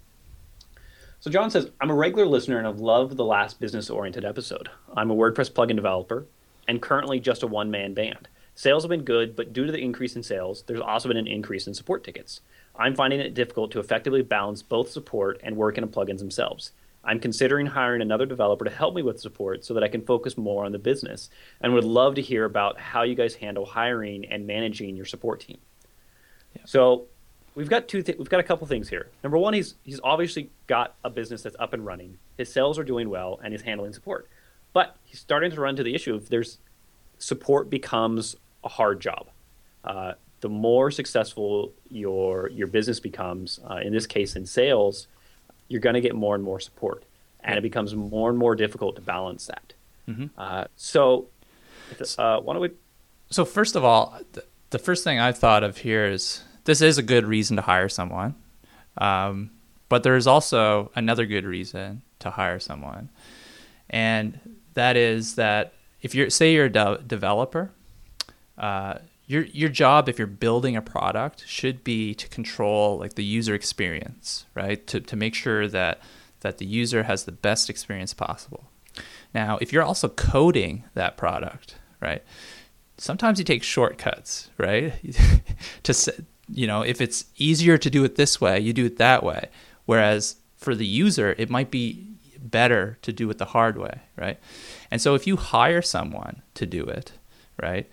[1.22, 4.70] So John says, "I'm a regular listener and I've loved the last business-oriented episode.
[4.96, 6.26] I'm a WordPress plugin developer
[6.66, 10.16] and currently just a one-man band." Sales have been good, but due to the increase
[10.16, 12.40] in sales, there's also been an increase in support tickets.
[12.74, 16.72] I'm finding it difficult to effectively balance both support and work in the plugins themselves.
[17.04, 20.37] I'm considering hiring another developer to help me with support so that I can focus
[20.37, 21.30] more on the business
[21.61, 25.38] and would love to hear about how you guys handle hiring and managing your support
[25.38, 25.58] team.
[26.56, 26.62] Yeah.
[26.64, 27.06] So,
[27.54, 29.08] we've got two th- we've got a couple things here.
[29.22, 32.18] Number one, he's he's obviously got a business that's up and running.
[32.36, 34.28] His sales are doing well and he's handling support.
[34.72, 36.58] But he's starting to run to the issue of there's
[37.18, 39.28] support becomes a hard job.
[39.84, 45.06] Uh, the more successful your your business becomes, uh, in this case in sales,
[45.68, 47.04] you're going to get more and more support,
[47.40, 49.72] and it becomes more and more difficult to balance that.
[50.08, 50.26] Mm-hmm.
[50.36, 51.28] Uh, so,
[52.18, 52.70] uh, why don't we?
[53.30, 56.98] So first of all, the, the first thing I thought of here is this is
[56.98, 58.35] a good reason to hire someone,
[58.98, 59.51] um,
[59.88, 63.11] but there is also another good reason to hire someone,
[63.90, 64.38] and
[64.75, 67.70] that is that if you're say you're a de- developer
[68.59, 73.25] uh, your your job if you're building a product should be to control like the
[73.25, 74.87] user experience, right?
[74.88, 76.01] To to make sure that
[76.40, 78.64] that the user has the best experience possible.
[79.35, 82.22] Now, if you're also coding that product, right?
[82.98, 84.94] Sometimes you take shortcuts, right?
[85.83, 85.94] to
[86.52, 89.48] you know, if it's easier to do it this way, you do it that way.
[89.86, 92.06] Whereas for the user, it might be
[92.38, 94.38] better to do it the hard way, right?
[94.90, 97.12] And so if you hire someone to do it,
[97.60, 97.88] right?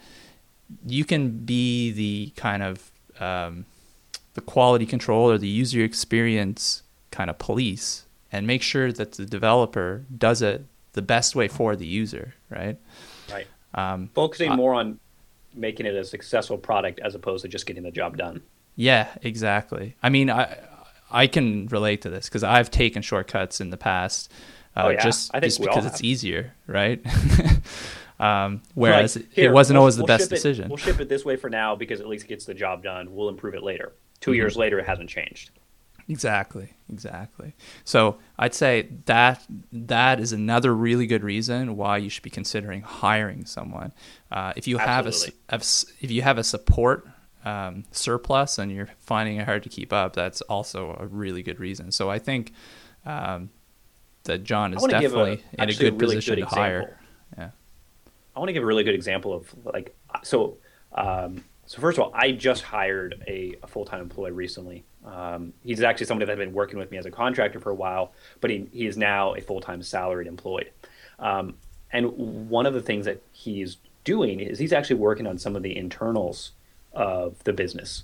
[0.86, 3.65] you can be the kind of um,
[4.34, 9.26] the quality control or the user experience kind of police and make sure that the
[9.26, 12.78] developer does it the best way for the user, right?
[13.32, 13.48] Right.
[13.74, 15.00] Um, Focusing more on
[15.54, 18.42] making it a successful product as opposed to just getting the job done.
[18.76, 19.96] Yeah, exactly.
[20.02, 20.58] I mean, I
[21.12, 24.32] I can relate to this because I've taken shortcuts in the past,
[24.76, 25.04] uh, oh, yeah.
[25.04, 27.04] just just because it's easier, right?
[28.20, 30.68] Um, whereas like, here, it wasn't we'll, always the we'll best decision.
[30.68, 33.16] we'll ship it this way for now because at least it gets the job done.
[33.16, 33.94] We'll improve it later.
[34.20, 34.36] 2 mm-hmm.
[34.36, 35.52] years later, it hasn't changed.
[36.10, 37.54] Exactly, exactly.
[37.84, 42.82] So I'd say that that is another really good reason why you should be considering
[42.82, 43.93] hiring someone.
[44.32, 45.38] Uh, if you Absolutely.
[45.50, 45.65] have a
[46.04, 47.08] if you have a support
[47.45, 51.60] um, surplus and you're finding it hard to keep up, that's also a really good
[51.60, 51.91] reason.
[51.91, 52.54] So I think
[53.06, 53.52] um,
[54.24, 57.00] that John is definitely a, in a good a really position good to hire.
[57.38, 57.52] Yeah.
[58.36, 60.58] I want to give a really good example of like so.
[60.91, 64.86] Um, so first of all, I just hired a, a full time employee recently.
[65.06, 67.76] Um, he's actually somebody that had been working with me as a contractor for a
[67.76, 70.72] while, but he, he is now a full time salaried employed.
[71.20, 71.56] Um,
[71.92, 72.12] and
[72.50, 75.76] one of the things that he's doing is he's actually working on some of the
[75.76, 76.52] internals
[76.94, 78.04] of the business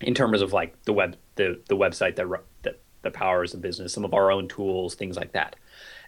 [0.00, 2.26] in terms of like the web the, the website that
[2.62, 5.56] that that powers the business, some of our own tools, things like that.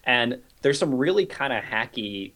[0.04, 2.32] And there's some really kind of hacky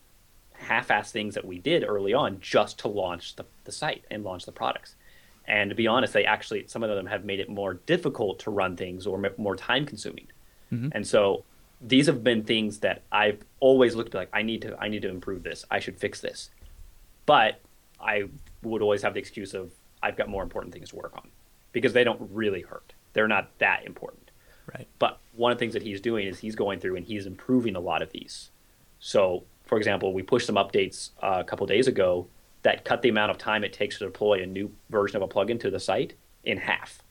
[0.52, 4.46] half-ass things that we did early on just to launch the, the site and launch
[4.46, 4.94] the products.
[5.46, 8.50] And to be honest, they actually some of them have made it more difficult to
[8.50, 10.26] run things or more time consuming.
[10.72, 10.88] Mm-hmm.
[10.92, 11.44] And so
[11.80, 15.08] these have been things that I've always looked like I need to I need to
[15.08, 15.64] improve this.
[15.70, 16.50] I should fix this.
[17.26, 17.60] But
[18.00, 18.24] I
[18.62, 19.70] would always have the excuse of
[20.02, 21.28] I've got more important things to work on
[21.72, 22.92] because they don't really hurt.
[23.12, 24.30] They're not that important.
[24.72, 24.86] Right.
[24.98, 27.76] But one of the things that he's doing is he's going through and he's improving
[27.76, 28.50] a lot of these.
[28.98, 32.26] So, for example, we pushed some updates uh, a couple days ago
[32.64, 35.28] that cut the amount of time it takes to deploy a new version of a
[35.28, 37.02] plugin to the site in half.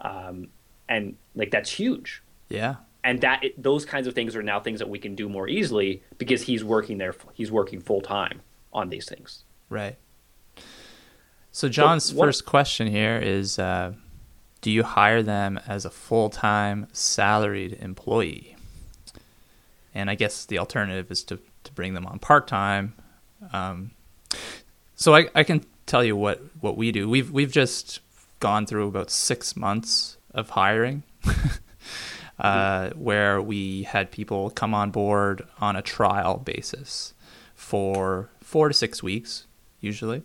[0.00, 0.48] Um,
[0.88, 2.22] and like that's huge.
[2.48, 2.76] Yeah.
[3.04, 6.02] And that those kinds of things are now things that we can do more easily
[6.18, 7.14] because he's working there.
[7.32, 9.44] He's working full time on these things.
[9.70, 9.96] Right.
[11.52, 13.92] So John's what, first question here is: uh,
[14.60, 18.56] Do you hire them as a full-time salaried employee?
[19.94, 22.94] And I guess the alternative is to to bring them on part-time.
[23.52, 23.92] Um,
[24.98, 27.08] so I, I can tell you what, what we do.
[27.08, 28.00] We've we've just
[28.40, 31.04] gone through about six months of hiring,
[32.38, 37.14] uh, where we had people come on board on a trial basis
[37.54, 39.46] for four to six weeks,
[39.80, 40.22] usually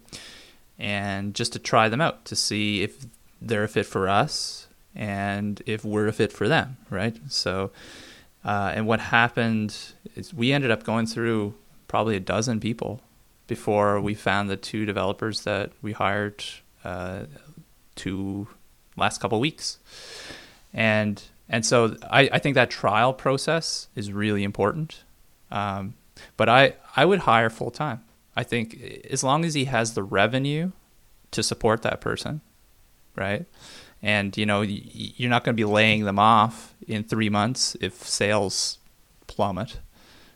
[0.79, 3.05] and just to try them out to see if
[3.41, 7.17] they're a fit for us and if we're a fit for them, right?
[7.29, 7.71] So,
[8.45, 9.75] uh, and what happened
[10.15, 11.55] is we ended up going through
[11.87, 13.01] probably a dozen people
[13.47, 16.43] before we found the two developers that we hired
[16.83, 17.23] uh,
[17.95, 18.47] two
[18.95, 19.79] last couple weeks,
[20.73, 25.03] and and so I, I think that trial process is really important.
[25.51, 25.95] Um,
[26.37, 28.03] but I I would hire full time.
[28.35, 30.71] I think as long as he has the revenue
[31.31, 32.41] to support that person,
[33.15, 33.45] right?
[34.01, 37.93] And you know, you're not going to be laying them off in three months if
[38.07, 38.79] sales
[39.27, 39.79] plummet.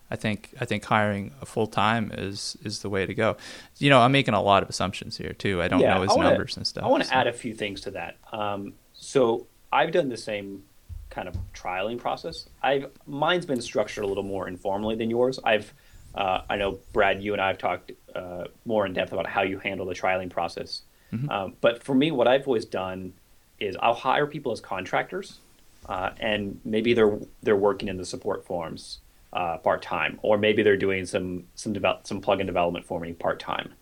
[0.10, 3.38] I think I think hiring a full time is is the way to go.
[3.78, 5.62] You know, I'm making a lot of assumptions here too.
[5.62, 6.84] I don't yeah, know his wanna, numbers and stuff.
[6.84, 7.16] I want to so.
[7.16, 8.18] add a few things to that.
[8.32, 10.64] Um, so I've done the same
[11.10, 12.48] kind of trialing process.
[12.64, 15.40] I've mine's been structured a little more informally than yours.
[15.44, 15.74] I've
[16.16, 19.44] uh, I know, Brad, you and I have talked uh, more in depth about how
[19.44, 20.82] you handle the trialing process.
[21.14, 21.30] Mm-hmm.
[21.30, 23.14] Um, but for me, what I've always done
[23.60, 25.40] is I'll hire people as contractors,
[25.88, 29.00] uh, and maybe they're they're working in the support forms
[29.34, 33.14] uh, part time, or maybe they're doing some some develop, some plugin development for me
[33.14, 33.74] part time.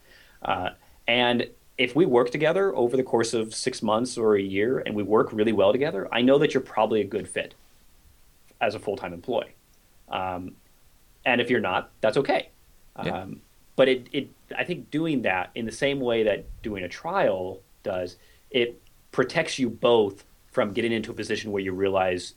[0.41, 0.69] Uh,
[1.07, 4.95] and if we work together over the course of six months or a year, and
[4.95, 7.53] we work really well together, I know that you're probably a good fit
[8.61, 9.55] as a full time employee.
[10.09, 10.55] Um,
[11.25, 12.49] and if you're not, that's okay.
[13.03, 13.21] Yeah.
[13.21, 13.41] Um,
[13.75, 17.61] but it, it, I think doing that in the same way that doing a trial
[17.83, 18.15] does,
[18.51, 18.81] it
[19.11, 22.35] protects you both from getting into a position where you realize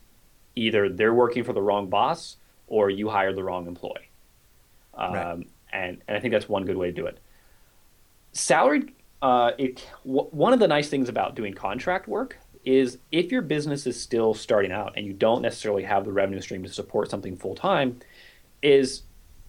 [0.57, 2.38] either they're working for the wrong boss
[2.69, 4.11] or you hired the wrong employee.
[4.95, 5.47] Um, right.
[5.73, 7.19] and, and I think that's one good way to do it.
[8.33, 13.33] Salaried, uh, it, w- one of the nice things about doing contract work is if
[13.33, 16.69] your business is still starting out and you don't necessarily have the revenue stream to
[16.69, 17.99] support something full time,
[18.63, 19.03] is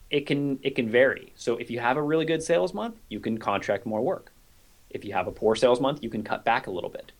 [0.09, 1.33] it can it can vary.
[1.35, 4.31] So if you have a really good sales month, you can contract more work.
[4.89, 7.11] If you have a poor sales month, you can cut back a little bit.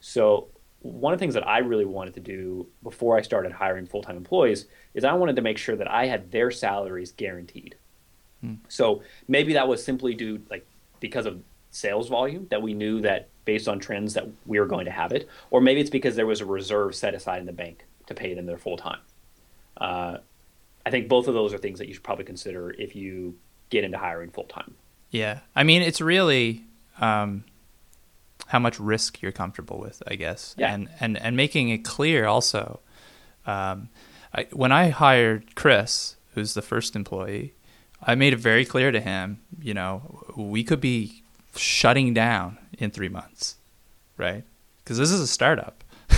[0.00, 0.48] So
[0.80, 4.16] one of the things that I really wanted to do before I started hiring full-time
[4.16, 7.76] employees is I wanted to make sure that I had their salaries guaranteed.
[8.40, 8.54] Hmm.
[8.68, 10.66] So maybe that was simply due like
[11.00, 14.84] because of sales volume that we knew that based on trends that we were going
[14.84, 17.52] to have it, or maybe it's because there was a reserve set aside in the
[17.52, 19.00] bank to pay them their full time.
[19.76, 20.18] Uh,
[20.84, 23.36] I think both of those are things that you should probably consider if you
[23.70, 24.74] get into hiring full time.
[25.10, 26.64] Yeah, I mean, it's really
[27.00, 27.44] um,
[28.48, 30.72] how much risk you're comfortable with, I guess, yeah.
[30.72, 32.80] and and and making it clear also.
[33.46, 33.88] Um,
[34.34, 37.54] I, when I hired Chris, who's the first employee,
[38.02, 41.22] I made it very clear to him, you know, we could be
[41.56, 43.56] shutting down in three months,
[44.16, 44.44] right?
[44.78, 45.82] Because this is a startup.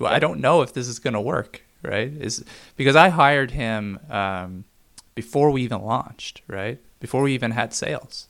[0.00, 2.12] I don't know if this is going to work, right?
[2.12, 2.44] Is
[2.76, 4.64] because I hired him um,
[5.14, 6.78] before we even launched, right?
[7.00, 8.28] Before we even had sales.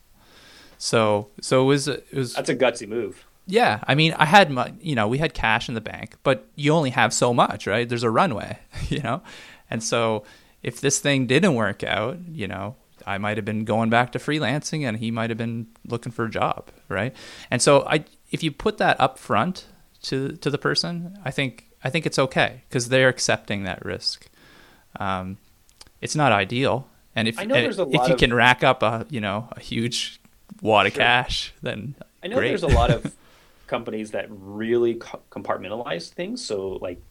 [0.83, 3.25] So so it was it was That's a gutsy move.
[3.47, 3.79] yeah.
[3.87, 6.73] I mean, I had my you know we had cash in the bank, but you
[6.73, 7.87] only have so much, right?
[7.87, 9.21] There's a runway, you know,
[9.69, 10.25] and so
[10.61, 12.75] if this thing didn't work out, you know,
[13.07, 16.25] I might have been going back to freelancing, and he might have been looking for
[16.25, 17.15] a job, right?
[17.49, 19.67] And so I if you put that up front
[20.09, 24.27] to to the person, I think I think it's okay because they're accepting that risk.
[24.99, 25.37] Um,
[26.01, 28.83] it's not ideal, and if I know there's a if you of- can rack up
[28.83, 30.19] a you know a huge
[30.63, 31.03] wad of Sure.
[31.03, 32.47] cash, then I know great.
[32.49, 33.13] there's a lot of
[33.67, 36.43] companies that really co- compartmentalize things.
[36.43, 37.01] So like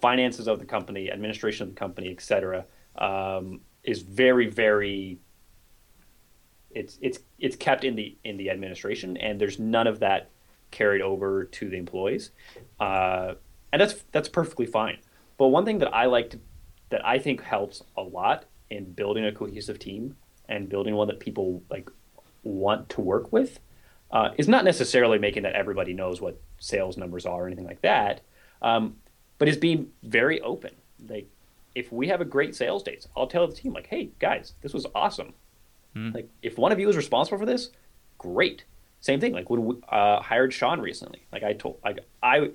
[0.00, 2.64] finances of the company, administration of the company, etc.,
[2.96, 5.18] um, is very very.
[6.70, 10.30] It's it's it's kept in the in the administration, and there's none of that
[10.72, 12.30] carried over to the employees,
[12.80, 13.34] uh,
[13.72, 14.98] and that's that's perfectly fine.
[15.38, 16.40] But one thing that I like to
[16.90, 20.16] that I think helps a lot in building a cohesive team
[20.48, 21.88] and building one that people like
[22.44, 23.58] want to work with
[24.10, 27.82] uh, is not necessarily making that everybody knows what sales numbers are or anything like
[27.82, 28.20] that,
[28.62, 28.96] um,
[29.38, 30.74] but is being very open.
[31.08, 31.28] Like,
[31.74, 34.72] if we have a great sales days, I'll tell the team like, "Hey guys, this
[34.72, 35.34] was awesome.
[36.14, 37.70] Like, if one of you is responsible for this,
[38.18, 38.64] great."
[39.00, 39.34] Same thing.
[39.34, 42.52] Like when we uh, hired Sean recently, like I told, like I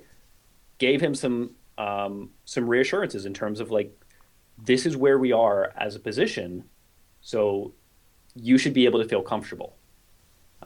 [0.78, 3.96] gave him some um, some reassurances in terms of like,
[4.58, 6.64] this is where we are as a position,
[7.20, 7.72] so
[8.34, 9.76] you should be able to feel comfortable.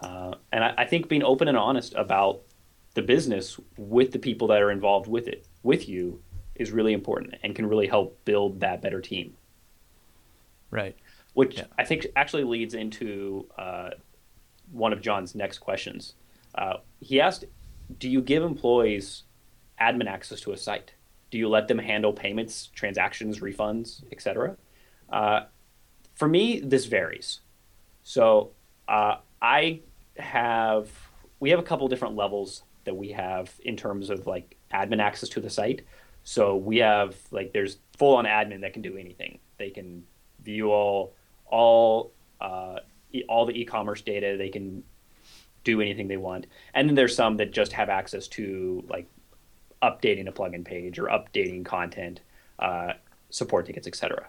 [0.00, 2.42] Uh, and I, I think being open and honest about
[2.94, 6.20] the business with the people that are involved with it, with you,
[6.54, 9.34] is really important and can really help build that better team.
[10.70, 10.96] right.
[11.34, 11.64] Which Yeah.
[11.76, 13.90] I think actually leads into uh,
[14.70, 16.14] one of John's next questions.
[16.54, 17.44] Uh, he asked,
[17.98, 19.24] "Do you give employees
[19.80, 20.94] admin access to a site?
[21.32, 24.56] Do you let them handle payments, transactions, refunds, etc.?"
[25.10, 25.46] Uh,
[26.14, 27.40] for me, this varies.
[28.04, 28.52] So
[28.86, 29.80] uh, I
[30.16, 30.88] have
[31.38, 35.28] we have a couple different levels that we have in terms of like admin access
[35.30, 35.82] to the site.
[36.22, 39.38] So we have like there's full on admin that can do anything.
[39.58, 40.04] They can
[40.42, 41.12] view all
[41.44, 42.78] all uh,
[43.12, 44.36] e- all the e-commerce data.
[44.38, 44.82] They can
[45.62, 46.46] do anything they want.
[46.72, 49.06] And then there's some that just have access to like
[49.82, 52.20] updating a plugin page or updating content,
[52.58, 52.94] uh,
[53.28, 54.26] support tickets, etc.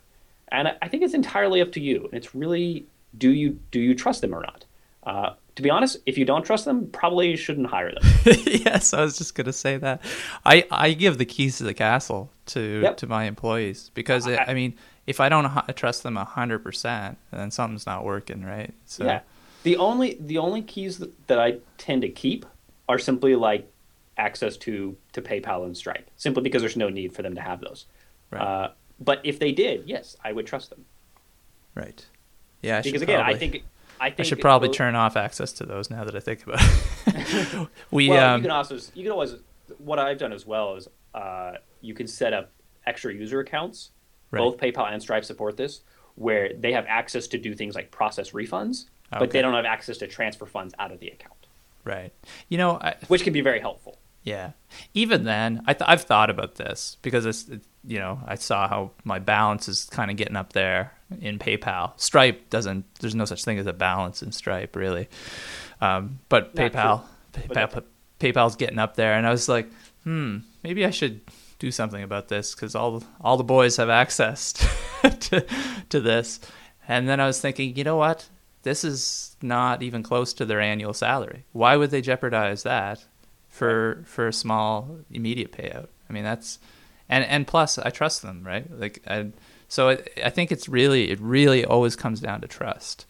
[0.49, 2.03] And I- think it's entirely up to you.
[2.03, 2.85] And It's really
[3.17, 4.65] do you do you trust them or not?
[5.05, 8.03] Uh, to be honest, if you don't trust them, probably you shouldn't hire them.
[8.45, 10.01] yes, I was just gonna say that.
[10.45, 12.97] I, I give the keys to the castle to Yep.
[12.97, 14.73] to my employees because I, I- I mean,
[15.07, 18.73] if I don't trust them hundred percent, then something's not working, right?
[18.85, 19.21] So Yeah.
[19.63, 22.45] The only the only keys that, that I tend to keep
[22.89, 23.71] are simply like
[24.17, 27.61] access to to PayPal and Stripe, simply because there's no need for them to have
[27.61, 27.85] those.
[28.31, 28.41] Right.
[28.41, 30.83] Uh, but if they did, yes, I would trust them
[31.75, 32.05] right.
[32.61, 33.63] Yeah, I because again, probably- I think
[33.99, 36.61] I should probably those- turn off access to those now that I think about
[37.07, 37.67] it.
[37.91, 39.35] we Well, um, you can also you can always
[39.79, 42.51] what I've done as well is uh, you can set up
[42.85, 43.91] extra user accounts.
[44.31, 44.39] Right.
[44.39, 45.81] Both PayPal and Stripe support this,
[46.15, 49.97] where they have access to do things like process refunds, but they don't have access
[49.99, 51.47] to transfer funds out of the account,
[51.83, 52.11] right.
[52.49, 53.99] You know, I, which can be very helpful.
[54.25, 54.51] Yeah.
[54.93, 58.67] Even then, I th- I've thought about this because it's it- you know I saw
[58.67, 61.91] how my balance is kind of getting up there in PayPal.
[62.01, 62.83] Stripe doesn't.
[62.99, 65.07] There's no such thing as a balance in Stripe really,
[65.81, 67.01] um, but Not PayPal,
[67.33, 67.43] true.
[67.43, 67.85] PayPal, But-
[68.19, 69.69] PayPal's getting up there, and I was like,
[70.03, 71.21] hmm, maybe I should
[71.59, 74.53] do something about this because all all the boys have access
[75.03, 75.45] to
[75.89, 76.39] to this.
[76.87, 78.27] And then I was thinking, you know what?
[78.63, 81.45] This is not even close to their annual salary.
[81.51, 83.05] Why would they jeopardize that
[83.55, 85.87] for for a small immediate payout?
[86.09, 86.59] I mean, that's
[87.09, 88.65] and and plus I trust them, right?
[88.79, 89.27] Like, I,
[89.67, 93.05] so I, I think it's really it really always comes down to trust.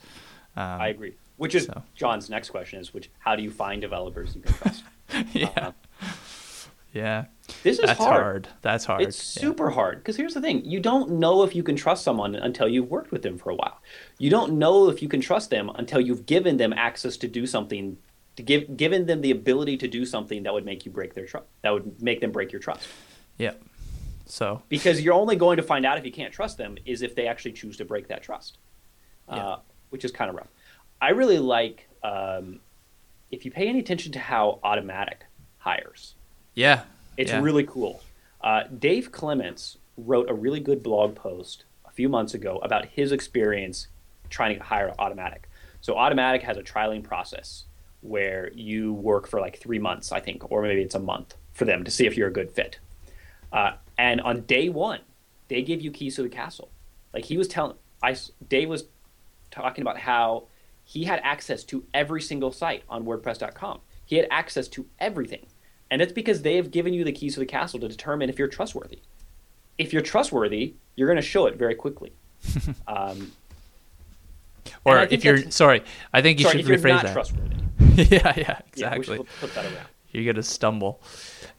[0.56, 1.14] Um, I agree.
[1.38, 1.82] Which is so.
[1.96, 4.84] John's next question is which how do you find developers you can trust?
[5.34, 5.72] yeah, Uh,
[6.94, 7.26] yeah.
[7.64, 8.22] this is That's hard.
[8.24, 8.48] hard.
[8.62, 9.02] That's hard.
[9.02, 9.42] It's Yeah.
[9.42, 12.68] super hard because here's the thing: you don't know if you can trust someone until
[12.68, 13.82] you've worked with them for a while.
[14.18, 17.46] You don't know if you can trust them until you've given them access to do
[17.46, 17.98] something,
[18.36, 21.26] to give given them the ability to do something that would make you break their
[21.26, 22.88] trust, that would make them break your trust.
[23.38, 23.54] Yeah.
[24.26, 27.16] So Because you're only going to find out if you can't trust them is if
[27.16, 28.58] they actually choose to break that trust,
[29.30, 29.36] Yeah.
[29.36, 29.60] uh,
[29.90, 30.48] which is kind of rough.
[31.02, 32.60] I really like um,
[33.32, 35.22] if you pay any attention to how Automattic
[35.60, 36.16] hires.
[36.56, 36.84] yeah,
[37.18, 37.42] It's yeah.
[37.42, 38.02] really cool.
[38.42, 43.12] Uh, Dave Clements wrote a really good blog post a few months ago about his
[43.12, 43.88] experience
[44.30, 45.44] trying to hire Automattic.
[45.82, 47.66] So Automattic has a trialing process
[48.06, 51.66] where you work for like three months, I think, or maybe it's a month for
[51.66, 52.80] them to see if you're a good fit.
[53.52, 55.00] Uh, and on day one,
[55.48, 56.70] they give you keys to the castle.
[57.14, 58.16] Like he was telling, I
[58.50, 58.86] Dave was
[59.52, 60.48] talking about how
[60.84, 63.82] he had access to every single site on WordPress.com.
[64.06, 65.48] He had access to everything.
[65.90, 68.38] And it's because they have given you the keys to the castle to determine if
[68.38, 69.00] you're trustworthy.
[69.78, 72.14] If you're trustworthy, you're going to show it very quickly.
[72.88, 73.32] um,
[74.84, 75.84] or if you're sorry,
[76.14, 77.14] I think you sorry, should rephrase that.
[77.14, 77.65] Trustworthy.
[78.12, 79.18] yeah, yeah, exactly.
[79.18, 79.66] Yeah, flip that.
[80.12, 81.02] You're gonna stumble.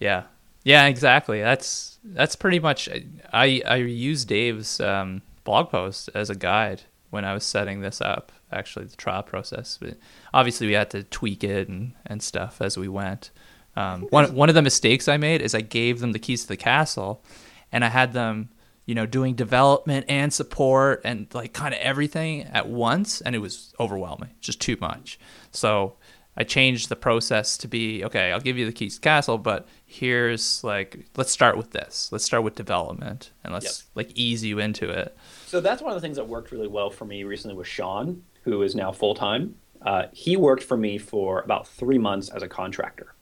[0.01, 0.25] Yeah,
[0.65, 1.41] yeah, exactly.
[1.41, 2.89] That's that's pretty much.
[3.33, 8.01] I I used Dave's um, blog post as a guide when I was setting this
[8.01, 8.33] up.
[8.53, 9.79] Actually, the trial process.
[9.81, 9.97] But
[10.35, 13.31] obviously, we had to tweak it and and stuff as we went.
[13.77, 16.49] Um, one one of the mistakes I made is I gave them the keys to
[16.49, 17.23] the castle,
[17.71, 18.49] and I had them,
[18.87, 23.41] you know, doing development and support and like kind of everything at once, and it
[23.41, 25.19] was overwhelming, just too much.
[25.53, 25.97] So
[26.37, 28.33] I changed the process to be okay.
[28.33, 32.11] I'll give you the keys to castle, but here's like let's start with this.
[32.13, 33.75] Let's start with development, and let's yep.
[33.95, 35.17] like ease you into it.
[35.47, 38.23] So that's one of the things that worked really well for me recently with Sean,
[38.45, 39.57] who is now full time.
[39.83, 43.15] Uh, he worked for me for about three months as a contractor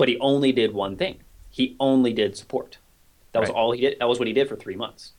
[0.00, 1.18] but he only did one thing.
[1.50, 2.78] He only did support.
[3.32, 3.98] That was all he did.
[3.98, 5.12] That was what he did for three months.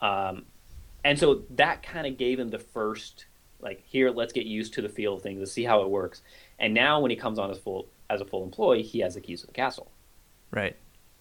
[0.00, 0.46] Um,
[1.04, 3.26] and so that kind of gave him the first,
[3.60, 6.22] like, here, let's get used to the feel of things, to see how it works.
[6.58, 9.20] And now, when he comes on as full as a full employee, he has the
[9.20, 9.90] keys to the castle.
[10.50, 10.76] Right.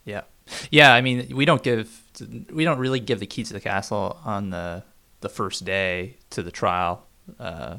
[0.05, 0.21] Yeah.
[0.69, 0.93] Yeah.
[0.93, 2.01] I mean, we don't give,
[2.51, 4.83] we don't really give the keys to the castle on the
[5.21, 7.07] the first day to the trial.
[7.39, 7.77] Uh,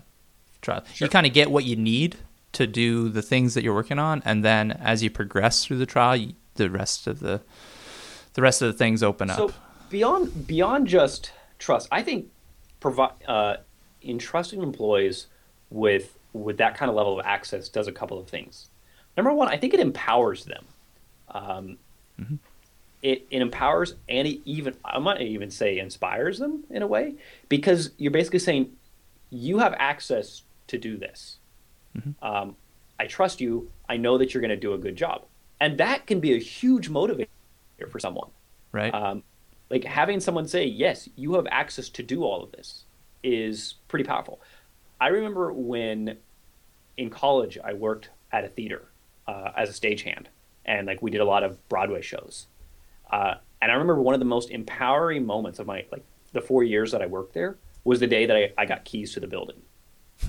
[0.62, 0.82] trial.
[0.92, 1.06] Sure.
[1.06, 2.16] You kind of get what you need
[2.52, 5.86] to do the things that you're working on, and then as you progress through the
[5.86, 7.42] trial, you, the rest of the
[8.34, 9.50] the rest of the things open so up.
[9.50, 9.56] So
[9.90, 12.30] beyond beyond just trust, I think
[12.80, 13.56] provide uh,
[14.02, 15.26] entrusting employees
[15.70, 18.68] with with that kind of level of access does a couple of things.
[19.16, 20.64] Number one, I think it empowers them.
[21.30, 21.78] Um,
[22.20, 22.34] mm-hmm.
[23.02, 27.14] it, it empowers and it even I might even say inspires them in a way
[27.48, 28.72] because you're basically saying
[29.30, 31.38] you have access to do this.
[31.96, 32.24] Mm-hmm.
[32.24, 32.56] Um,
[32.98, 33.70] I trust you.
[33.88, 35.24] I know that you're going to do a good job,
[35.60, 37.26] and that can be a huge motivator
[37.90, 38.28] for someone.
[38.72, 38.92] Right.
[38.94, 39.22] Um,
[39.70, 42.84] like having someone say, "Yes, you have access to do all of this,"
[43.22, 44.40] is pretty powerful.
[45.00, 46.16] I remember when
[46.96, 48.88] in college I worked at a theater
[49.26, 50.26] uh, as a stagehand,
[50.64, 52.46] and like we did a lot of Broadway shows.
[53.10, 56.64] Uh, and I remember one of the most empowering moments of my like the four
[56.64, 59.26] years that I worked there was the day that I, I got keys to the
[59.26, 59.60] building.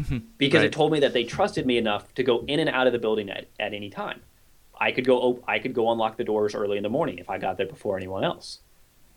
[0.38, 0.66] because right.
[0.66, 3.00] it told me that they trusted me enough to go in and out of the
[3.00, 4.22] building at, at any time.
[4.78, 7.30] I could go op- I could go unlock the doors early in the morning if
[7.30, 8.60] I got there before anyone else.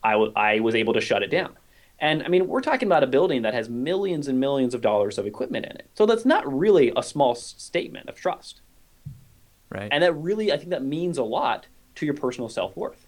[0.03, 1.57] I, w- I was able to shut it down.
[2.01, 5.19] And I mean, we're talking about a building that has millions and millions of dollars
[5.19, 5.91] of equipment in it.
[5.95, 8.61] So that's not really a small statement of trust.
[9.71, 9.89] Right.
[9.91, 13.07] And that really, I think that means a lot to your personal self worth.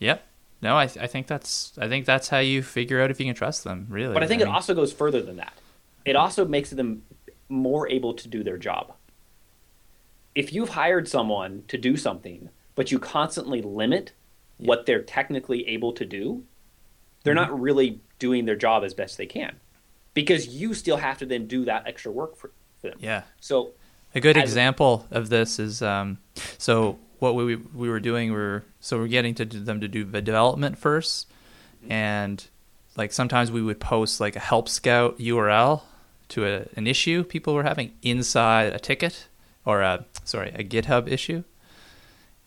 [0.00, 0.22] Yep.
[0.60, 3.26] No, I, th- I think that's I think that's how you figure out if you
[3.26, 3.86] can trust them.
[3.88, 4.14] Really.
[4.14, 4.54] But I think I it mean...
[4.54, 5.54] also goes further than that
[6.04, 7.02] it also makes them
[7.48, 8.92] more able to do their job.
[10.34, 14.12] If you've hired someone to do something, but you constantly limit
[14.58, 14.68] yeah.
[14.68, 16.44] what they're technically able to do,
[17.24, 17.50] they're mm-hmm.
[17.50, 19.56] not really doing their job as best they can
[20.14, 22.98] because you still have to then do that extra work for, for them.
[23.00, 23.22] Yeah.
[23.40, 23.72] So
[24.14, 26.18] a good example of this is um,
[26.58, 30.04] so what we we were doing we were so we're getting to them to do
[30.04, 31.26] the development first
[31.88, 32.46] and
[32.96, 35.82] like sometimes we would post like a Help Scout URL
[36.28, 39.28] to a, an issue people were having inside a ticket
[39.64, 41.44] or a sorry a GitHub issue,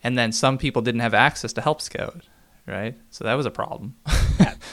[0.04, 2.24] and then some people didn't have access to Help Scout,
[2.66, 2.96] right?
[3.10, 3.96] So that was a problem.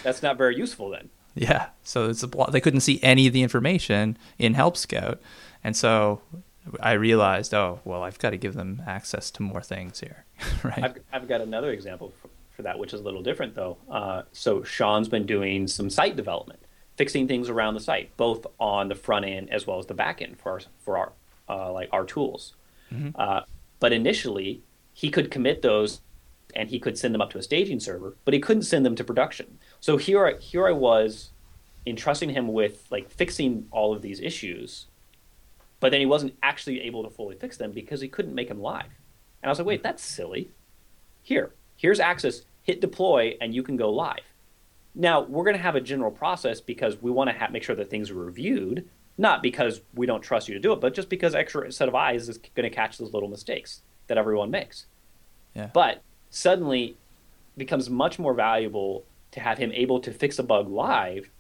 [0.05, 1.11] That's not very useful then.
[1.35, 5.21] Yeah, so it's a they couldn't see any of the information in Help Scout,
[5.65, 6.23] and so
[6.81, 10.25] I realized, oh well, I've got to give them access to more things here,
[10.63, 10.85] right?
[10.85, 13.77] I've, I've got another example for, for, that, which is a little different though.
[13.91, 16.61] Uh, so Sean's been doing some site development,
[16.97, 20.23] fixing things around the site, both on the front end as well as the back
[20.23, 21.13] end for our, for our
[21.49, 22.55] uh, like our tools.
[22.93, 23.11] Mm-hmm.
[23.17, 23.41] Uh,
[23.81, 26.01] but initially, he could commit those
[26.55, 28.95] and he could send them up to a staging server, but he couldn't send them
[28.95, 29.59] to production.
[29.85, 31.29] So here, I, here I was,
[31.85, 34.87] entrusting him with like fixing all of these issues,
[35.79, 38.63] but then he wasn't actually able to fully fix them because he couldn't make them
[38.63, 38.87] live.
[39.43, 40.51] And I was like, wait, that's silly.
[41.23, 42.47] Here, here's access.
[42.63, 44.23] Hit deploy, and you can go live.
[44.95, 47.77] Now, we're going to have a general process because we want to ha- make sure
[47.77, 51.11] that things are reviewed, not because we don't trust you to do it, but just
[51.11, 54.87] because extra set of eyes is going to catch those little mistakes that everyone makes.
[55.55, 55.69] Yeah.
[55.75, 56.97] But suddenly
[57.59, 59.05] becomes much more valuable
[59.35, 61.31] to have him able to fix a bug live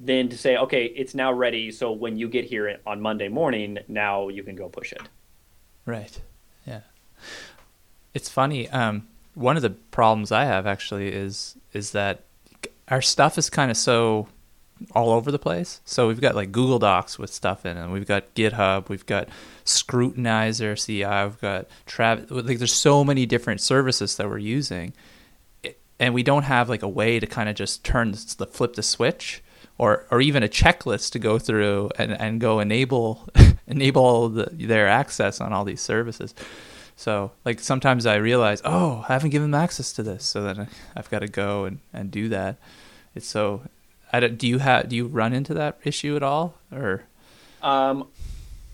[0.00, 1.70] than to say, okay, it's now ready.
[1.70, 5.02] So when you get here on Monday morning, now you can go push it.
[5.86, 6.20] Right.
[6.66, 6.80] Yeah.
[8.12, 8.68] It's funny.
[8.70, 12.24] Um, one of the problems I have actually is is that
[12.88, 14.28] our stuff is kind of so
[14.94, 15.80] all over the place.
[15.84, 17.88] So we've got like Google Docs with stuff in it.
[17.88, 18.88] We've got GitHub.
[18.88, 19.28] We've got
[19.64, 21.28] Scrutinizer CI.
[21.28, 22.30] We've got Travis.
[22.30, 24.92] Like there's so many different services that we're using,
[25.98, 28.82] and we don't have like a way to kind of just turn the flip the
[28.82, 29.42] switch
[29.78, 33.28] or or even a checklist to go through and, and go enable
[33.66, 36.34] enable the, their access on all these services.
[36.96, 40.68] So like sometimes I realize, oh, I haven't given them access to this, so then
[40.96, 42.56] I've got to go and, and do that.
[43.14, 43.62] It's so.
[44.12, 47.04] I don't, do you have do you run into that issue at all or?
[47.60, 48.08] Um,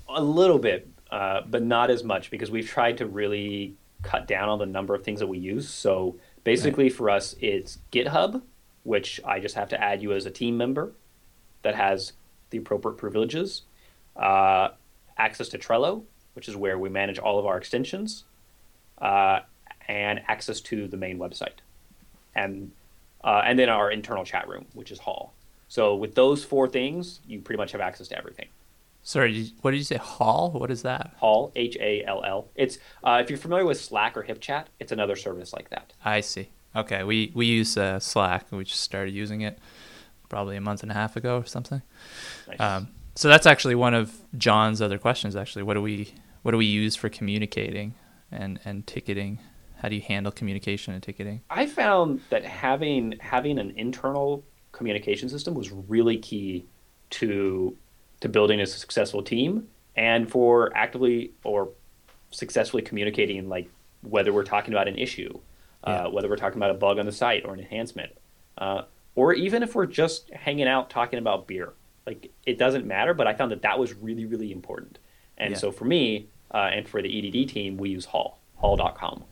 [0.08, 4.48] a little bit, uh, but not as much because we've tried to really cut down
[4.48, 5.68] on the number of things that we use.
[5.68, 6.92] So basically, right.
[6.92, 8.42] for us, it's GitHub,
[8.84, 10.92] which I just have to add you as a team member
[11.62, 12.12] that has
[12.50, 13.62] the appropriate privileges.
[14.16, 14.70] Uh,
[15.16, 16.02] access to Trello,
[16.34, 18.24] which is where we manage all of our extensions,
[18.98, 19.40] uh,
[19.88, 21.60] and access to the main website,
[22.34, 22.72] and
[23.24, 25.32] uh, and then our internal chat room, which is Hall.
[25.68, 28.48] So with those four things, you pretty much have access to everything.
[29.02, 29.96] Sorry, what did you say?
[29.96, 30.52] Hall?
[30.52, 31.14] What is that?
[31.16, 32.48] Hall, H A L L.
[32.54, 35.92] It's uh, if you're familiar with Slack or HipChat, it's another service like that.
[36.04, 36.50] I see.
[36.74, 38.46] Okay, we we use uh, Slack.
[38.52, 39.58] We just started using it
[40.28, 41.82] probably a month and a half ago or something.
[42.48, 42.60] Nice.
[42.60, 45.36] Um, so that's actually one of John's other questions.
[45.36, 47.94] Actually, what do we what do we use for communicating
[48.30, 49.40] and and ticketing?
[49.78, 51.42] How do you handle communication and ticketing?
[51.50, 56.66] I found that having having an internal communication system was really key
[57.10, 57.76] to
[58.22, 59.66] to building a successful team
[59.96, 61.70] and for actively or
[62.30, 63.68] successfully communicating like
[64.02, 65.36] whether we're talking about an issue
[65.84, 66.04] uh, yeah.
[66.04, 68.12] uh, whether we're talking about a bug on the site or an enhancement
[68.58, 68.82] uh,
[69.16, 71.72] or even if we're just hanging out talking about beer.
[72.06, 75.00] Like it doesn't matter but i found that that was really really important.
[75.36, 75.58] And yeah.
[75.58, 79.24] so for me uh, and for the edd team we use hall hall.com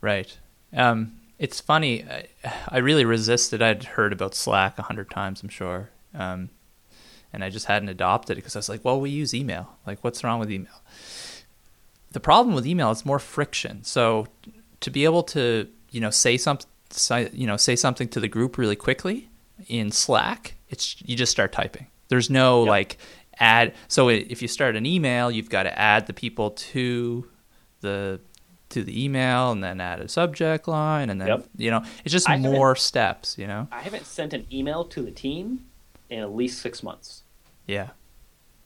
[0.00, 0.38] right.
[0.72, 2.26] Um, it's funny I,
[2.68, 3.60] I, really resisted.
[3.60, 5.90] I'd heard about slack a hundred times i'm sure.
[6.14, 6.48] Um,
[7.32, 9.76] and I just hadn't adopted it because I was like, well, we use email.
[9.86, 10.82] Like, what's wrong with email?
[12.12, 13.84] The problem with email is more friction.
[13.84, 14.26] So
[14.80, 16.68] to be able to, you know, say something,
[17.32, 19.28] you know, say something to the group really quickly
[19.68, 21.86] in Slack, it's you just start typing.
[22.08, 22.70] There's no yep.
[22.70, 22.98] like
[23.38, 23.74] add.
[23.86, 27.28] So if you start an email, you've got to add the people to
[27.80, 28.20] the
[28.70, 31.44] to the email and then add a subject line and then yep.
[31.56, 35.02] you know it's just I more steps you know i haven't sent an email to
[35.02, 35.66] the team
[36.10, 37.22] in at least six months.
[37.66, 37.90] Yeah.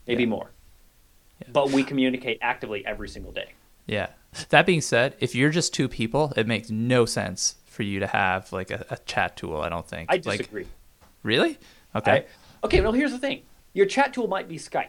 [0.07, 0.29] Maybe yeah.
[0.29, 0.51] more.
[1.41, 1.47] Yeah.
[1.53, 3.53] But we communicate actively every single day.
[3.85, 4.07] Yeah.
[4.49, 8.07] That being said, if you're just two people, it makes no sense for you to
[8.07, 9.61] have like a, a chat tool.
[9.61, 10.11] I don't think.
[10.11, 10.63] I disagree.
[10.63, 10.71] Like,
[11.23, 11.57] really?
[11.95, 12.11] Okay.
[12.11, 12.81] I, okay.
[12.81, 13.43] Well, here's the thing.
[13.73, 14.87] Your chat tool might be Skype.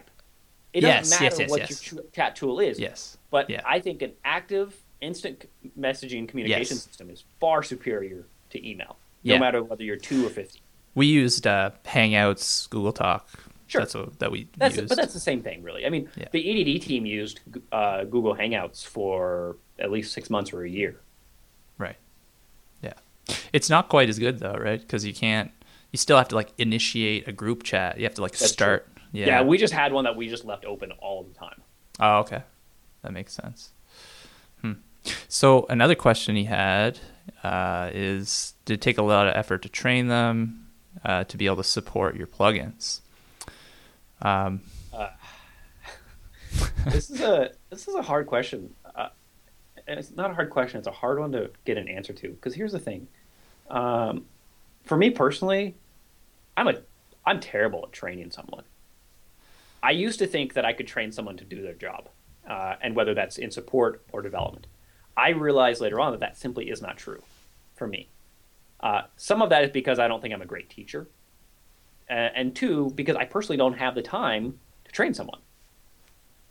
[0.73, 1.91] It yes, doesn't matter yes, yes, what yes.
[1.91, 2.79] your chat tool is.
[2.79, 3.17] Yes.
[3.29, 3.61] But yeah.
[3.65, 5.45] I think an active instant
[5.79, 9.39] messaging communication system is far superior to email, no yeah.
[9.39, 10.61] matter whether you're two or fifty
[10.97, 13.29] we used uh, Hangouts, Google Talk.
[13.67, 14.89] Sure, that's what that we that's used.
[14.89, 15.85] but that's the same thing, really.
[15.85, 16.29] I mean, yeah.
[16.31, 17.39] the EDD team used
[17.71, 20.99] uh, Google Hangouts for at least six months or a year.
[21.77, 21.97] Right.
[22.81, 22.93] Yeah,
[23.53, 24.81] it's not quite as good though, right?
[24.81, 25.51] Because you can't.
[25.91, 27.97] You still have to like initiate a group chat.
[27.97, 28.87] You have to like that's start.
[29.11, 29.27] Yeah.
[29.27, 31.61] Yeah, we just had one that we just left open all the time.
[31.99, 32.41] Oh, okay,
[33.03, 33.69] that makes sense.
[34.61, 34.73] Hmm.
[35.27, 36.97] So another question he had
[37.43, 40.66] uh, is: Did it take a lot of effort to train them?
[41.03, 43.01] Uh, to be able to support your plugins.
[44.21, 44.61] Um,
[44.93, 45.09] uh,
[46.85, 48.73] this is a this is a hard question.
[48.95, 49.09] Uh,
[49.87, 50.79] it's not a hard question.
[50.79, 52.29] It's a hard one to get an answer to.
[52.29, 53.07] Because here's the thing.
[53.69, 54.25] Um,
[54.83, 55.75] for me personally,
[56.55, 56.75] I'm a
[57.25, 58.63] I'm terrible at training someone.
[59.83, 62.09] I used to think that I could train someone to do their job,
[62.49, 64.67] uh, and whether that's in support or development.
[65.15, 67.21] I realized later on that that simply is not true
[67.75, 68.07] for me.
[68.79, 71.07] Uh, some of that is because I don't think I'm a great teacher,
[72.09, 75.39] uh, and two because I personally don't have the time to train someone.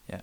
[0.08, 0.22] Yeah,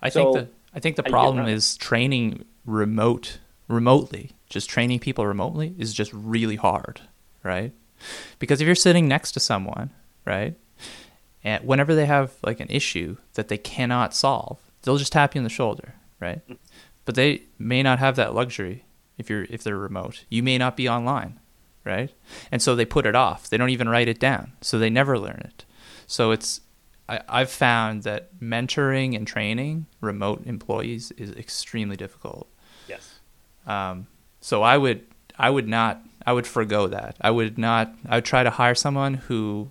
[0.00, 3.38] I so, think the I think the problem is training remote
[3.68, 4.30] remotely.
[4.48, 7.02] Just training people remotely is just really hard,
[7.42, 7.72] right?
[8.38, 9.90] Because if you're sitting next to someone,
[10.24, 10.54] right,
[11.44, 15.40] and whenever they have like an issue that they cannot solve, they'll just tap you
[15.40, 16.46] on the shoulder, right?
[16.48, 16.56] Mm.
[17.04, 18.84] But they may not have that luxury
[19.18, 20.24] if you're if they're remote.
[20.30, 21.40] You may not be online
[21.84, 22.12] right?
[22.50, 23.48] And so they put it off.
[23.48, 24.52] They don't even write it down.
[24.60, 25.64] So they never learn it.
[26.06, 26.60] So it's
[27.08, 32.48] I, I've found that mentoring and training remote employees is extremely difficult.
[32.88, 33.18] Yes.
[33.66, 34.06] Um,
[34.40, 35.06] so I would
[35.38, 37.16] I would not I would forego that.
[37.20, 39.70] I would not I would try to hire someone who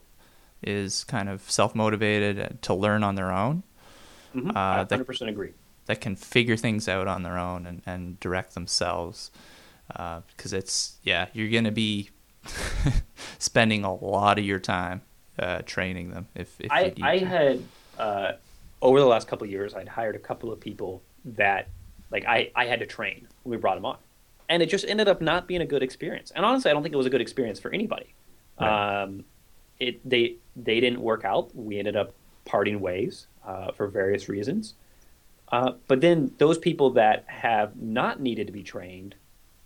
[0.62, 3.64] is kind of self motivated to learn on their own.
[4.36, 4.55] Mm-hmm.
[4.55, 5.51] Uh, I 100% that, agree.
[5.88, 9.32] That can figure things out on their own and, and direct themselves
[9.92, 12.10] because uh, it's yeah you're gonna be
[13.39, 15.02] spending a lot of your time
[15.39, 17.64] uh, training them if, if I, I had
[17.98, 18.34] uh,
[18.82, 21.68] over the last couple years I'd hired a couple of people that
[22.12, 23.28] like I, I had to train.
[23.44, 23.98] When we brought them on.
[24.50, 26.32] And it just ended up not being a good experience.
[26.32, 28.14] And honestly I don't think it was a good experience for anybody.
[28.60, 29.04] Right.
[29.04, 29.24] um,
[29.80, 31.56] it they they didn't work out.
[31.56, 32.14] We ended up
[32.46, 34.76] parting ways uh, for various reasons.
[35.52, 39.16] Uh, but then those people that have not needed to be trained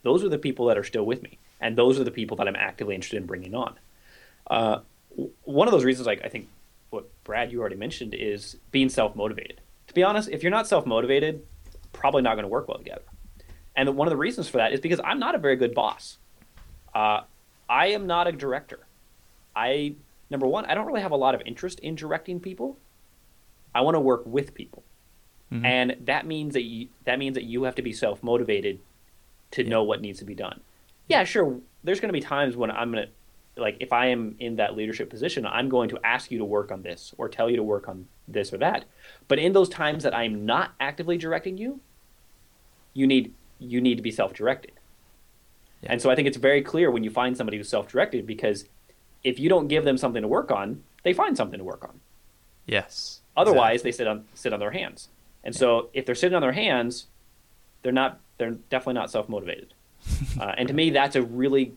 [0.06, 2.48] those are the people that are still with me and those are the people that
[2.48, 3.76] I'm actively interested in bringing on
[4.50, 4.80] uh,
[5.44, 6.48] one of those reasons, like I think
[6.90, 9.62] what Brad you already mentioned, is being self motivated.
[9.88, 11.44] To be honest, if you're not self motivated,
[11.94, 13.04] probably not going to work well together.
[13.76, 16.18] And one of the reasons for that is because I'm not a very good boss.
[16.94, 17.22] Uh,
[17.68, 18.80] I am not a director.
[19.56, 19.96] I
[20.30, 22.78] number one, I don't really have a lot of interest in directing people.
[23.74, 24.84] I want to work with people,
[25.52, 25.66] mm-hmm.
[25.66, 28.80] and that means that you, that means that you have to be self motivated
[29.52, 29.70] to yeah.
[29.70, 30.60] know what needs to be done.
[31.08, 31.60] Yeah, sure.
[31.84, 33.12] There's going to be times when I'm going to
[33.58, 36.72] like if I am in that leadership position, I'm going to ask you to work
[36.72, 38.86] on this or tell you to work on this or that.
[39.28, 41.80] But in those times that I'm not actively directing you,
[42.94, 44.74] you need you need to be self-directed.
[45.82, 45.94] Yeah.
[45.94, 48.66] And so I think it's very clear when you find somebody who's self-directed because
[49.24, 52.00] if you don't give them something to work on, they find something to work on.
[52.66, 53.22] Yes.
[53.38, 53.92] Otherwise, exactly.
[53.92, 55.10] they sit on sit on their hands.
[55.44, 55.60] And yeah.
[55.60, 57.08] so if they're sitting on their hands,
[57.86, 59.76] they're not they're definitely not self-motivated.
[60.40, 61.74] uh, and to me, that's a really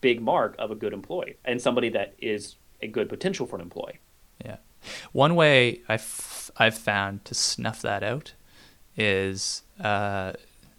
[0.00, 3.62] big mark of a good employee and somebody that is a good potential for an
[3.62, 3.98] employee.
[4.44, 4.56] Yeah.
[5.12, 8.32] One way I've, I've found to snuff that out
[8.96, 10.32] is, uh,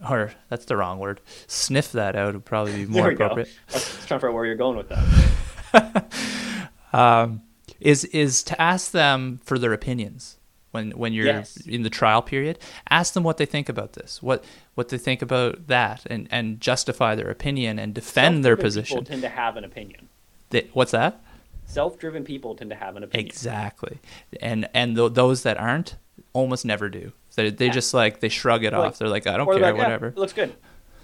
[0.10, 3.50] or that's the wrong word, sniff that out would probably be more appropriate.
[3.68, 3.74] Go.
[3.74, 6.56] I was trying to figure out where you're going with that.
[6.94, 7.42] um,
[7.82, 10.38] is is to ask them for their opinions
[10.72, 11.58] when when you're yes.
[11.68, 12.58] in the trial period
[12.90, 14.44] ask them what they think about this what
[14.76, 19.10] what they think about that and and justify their opinion and defend their position people
[19.10, 20.10] tend to have an opinion.
[20.50, 21.22] They, what's that?
[21.66, 23.28] Self-driven people tend to have an opinion.
[23.28, 24.00] Exactly.
[24.42, 25.96] And and th- those that aren't
[26.34, 27.12] almost never do.
[27.36, 27.72] They, they yeah.
[27.72, 28.98] just like they shrug it like, off.
[28.98, 30.56] They're like i don't care like, whatever yeah, it looks good.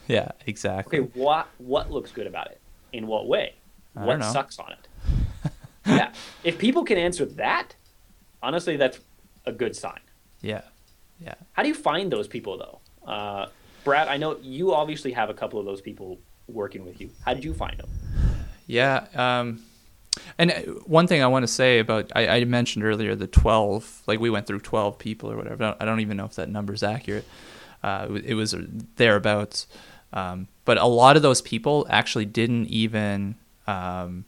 [0.08, 1.00] Yeah exactly.
[1.00, 2.60] Okay what what looks good about it?
[2.94, 3.56] In what way?
[3.94, 4.88] What sucks on it?
[5.86, 6.12] Yeah.
[6.44, 7.76] If people can answer that
[8.44, 9.00] honestly that's
[9.48, 10.00] a good sign.
[10.42, 10.62] Yeah,
[11.20, 11.34] yeah.
[11.54, 13.48] How do you find those people though, uh,
[13.84, 14.08] Brad?
[14.08, 17.10] I know you obviously have a couple of those people working with you.
[17.26, 17.90] How did you find them?
[18.68, 19.08] Yeah.
[19.16, 19.64] Um,
[20.38, 24.04] and uh, one thing I want to say about I, I, mentioned earlier the twelve,
[24.06, 25.64] like we went through twelve people or whatever.
[25.64, 27.26] I don't, I don't even know if that number is accurate.
[27.82, 28.56] Uh, it was
[28.98, 29.68] thereabouts.
[30.14, 33.36] Um, but a lot of those people actually didn't even
[33.68, 34.26] um,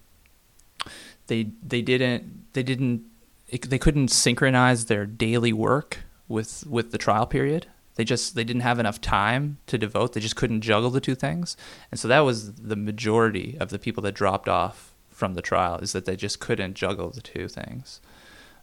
[1.27, 3.08] they they didn't they didn't
[3.49, 7.67] it, they couldn't synchronize their daily work with with the trial period.
[7.95, 10.13] They just they didn't have enough time to devote.
[10.13, 11.57] They just couldn't juggle the two things,
[11.91, 15.77] and so that was the majority of the people that dropped off from the trial
[15.79, 17.99] is that they just couldn't juggle the two things.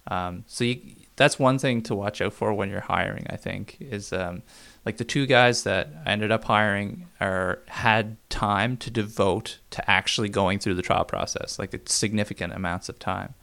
[0.09, 0.81] Um, so you,
[1.17, 3.27] that's one thing to watch out for when you're hiring.
[3.29, 4.43] I think is um,
[4.87, 9.91] like the two guys that I ended up hiring are had time to devote to
[9.91, 13.35] actually going through the trial process, like significant amounts of time.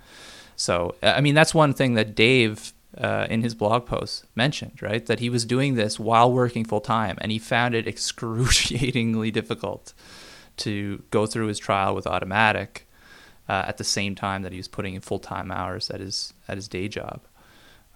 [0.55, 5.05] So, I mean, that's one thing that Dave uh, in his blog post mentioned, right?
[5.05, 9.93] That he was doing this while working full time, and he found it excruciatingly difficult
[10.57, 12.81] to go through his trial with Automattic
[13.49, 16.33] uh, at the same time that he was putting in full time hours at his
[16.47, 17.21] at his day job.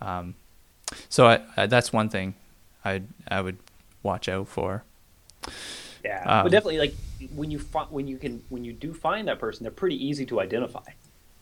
[0.02, 0.36] Um,
[1.10, 2.36] so I, I, that's one thing
[2.84, 3.58] I I would
[4.04, 4.84] watch out for.
[6.04, 6.96] Yeah, um, but definitely like
[7.36, 10.26] when you fi- when you can when you do find that person, they're pretty easy
[10.26, 10.82] to identify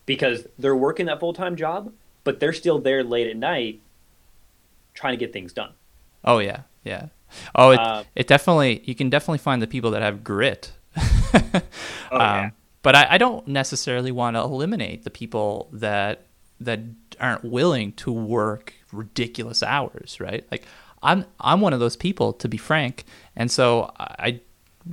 [0.05, 1.91] because they're working that full time job,
[2.23, 3.81] but they're still there late at night
[4.93, 5.71] trying to get things done.
[6.23, 7.07] Oh yeah, yeah.
[7.53, 10.71] Oh, it, uh, it definitely you can definitely find the people that have grit.
[10.97, 11.61] oh,
[12.11, 12.41] yeah.
[12.45, 12.51] Um,
[12.81, 16.25] but I, I don't necessarily want to eliminate the people that
[16.59, 16.79] that
[17.19, 20.45] aren't willing to work ridiculous hours, right?
[20.51, 20.65] Like
[21.01, 24.41] I'm I'm one of those people to be frank, and so I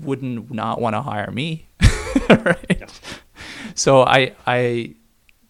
[0.00, 1.66] wouldn't not want to hire me,
[2.28, 2.80] right?
[2.80, 2.86] No.
[3.74, 4.94] So I I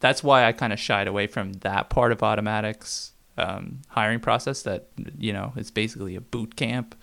[0.02, 4.62] that's why I kind of shied away from that part of Automattic's um, hiring process.
[4.62, 6.94] That you know, it's basically a boot camp.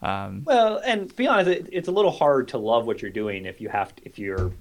[0.00, 3.10] Um, well, and to be honest, it, it's a little hard to love what you're
[3.10, 4.52] doing if you have to, if you're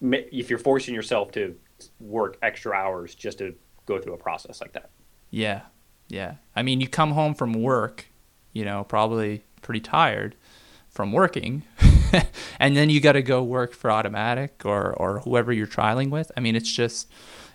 [0.00, 1.54] if you're forcing yourself to
[2.00, 3.54] work extra hours just to
[3.84, 4.88] go through a process like that.
[5.30, 5.60] Yeah,
[6.08, 6.36] yeah.
[6.56, 8.06] I mean, you come home from work,
[8.54, 10.34] you know, probably pretty tired
[10.88, 11.64] from working.
[12.60, 16.30] and then you got to go work for Automattic or or whoever you're trialing with.
[16.36, 17.10] I mean, it's just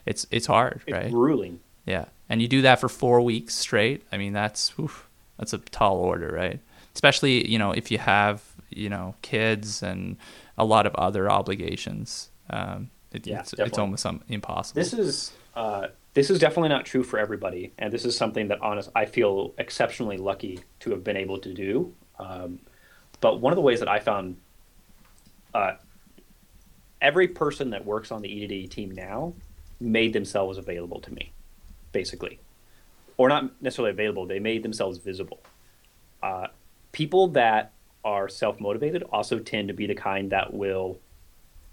[0.06, 1.12] it's it's hard, it's right?
[1.12, 1.60] Grueling.
[1.86, 4.04] Yeah, and you do that for four weeks straight.
[4.12, 6.60] I mean, that's oof, that's a tall order, right?
[6.94, 10.18] Especially you know if you have you know kids and
[10.58, 12.30] a lot of other obligations.
[12.50, 14.82] Um, It, Yeah, it's, it's almost impossible.
[14.82, 18.60] This is uh, this is definitely not true for everybody, and this is something that
[18.62, 21.94] honest I feel exceptionally lucky to have been able to do.
[22.20, 22.60] Um,
[23.22, 24.38] but one of the ways that I found
[25.54, 25.74] uh,
[27.02, 29.34] every person that works on the EDD team now
[29.80, 31.32] made themselves available to me,
[31.92, 32.40] basically,
[33.18, 34.26] or not necessarily available.
[34.26, 35.40] They made themselves visible.
[36.22, 36.48] Uh,
[36.92, 37.74] people that
[38.04, 41.00] are self motivated also tend to be the kind that will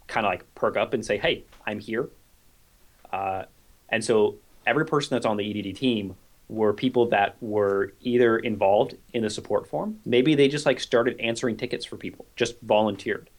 [0.06, 2.08] kind of like perk up and say, "Hey, I'm here."
[3.12, 3.44] Uh,
[3.88, 6.16] and so every person that's on the EDD team
[6.48, 11.18] were people that were either involved in the support form, maybe they just like started
[11.20, 13.30] answering tickets for people, just volunteered.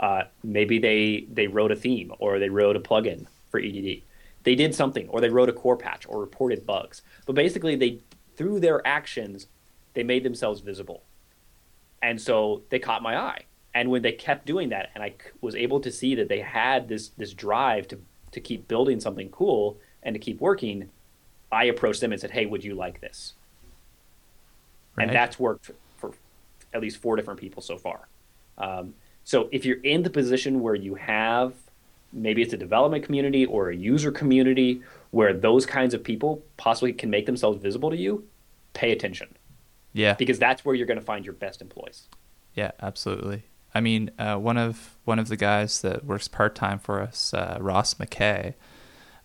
[0.00, 4.02] Uh, maybe they they wrote a theme or they wrote a plugin for EDD.
[4.42, 7.02] They did something, or they wrote a core patch or reported bugs.
[7.26, 8.00] But basically, they
[8.36, 9.46] through their actions,
[9.92, 11.02] they made themselves visible,
[12.00, 13.44] and so they caught my eye.
[13.74, 16.88] And when they kept doing that, and I was able to see that they had
[16.88, 17.98] this this drive to
[18.32, 20.88] to keep building something cool and to keep working,
[21.52, 23.34] I approached them and said, "Hey, would you like this?"
[24.96, 25.08] Right.
[25.08, 26.12] And that's worked for, for
[26.72, 28.08] at least four different people so far.
[28.56, 28.94] Um,
[29.24, 31.54] so if you're in the position where you have
[32.12, 36.92] maybe it's a development community or a user community where those kinds of people possibly
[36.92, 38.24] can make themselves visible to you,
[38.72, 39.28] pay attention
[39.92, 40.14] yeah.
[40.14, 42.08] because that's where you're going to find your best employees.
[42.54, 43.44] Yeah, absolutely.
[43.74, 47.32] I mean, uh, one of one of the guys that works part time for us,
[47.32, 48.54] uh, Ross McKay,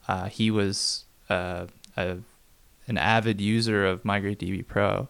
[0.08, 1.66] uh, he was uh,
[1.98, 2.18] a,
[2.88, 5.10] an avid user of MigrateDB Pro,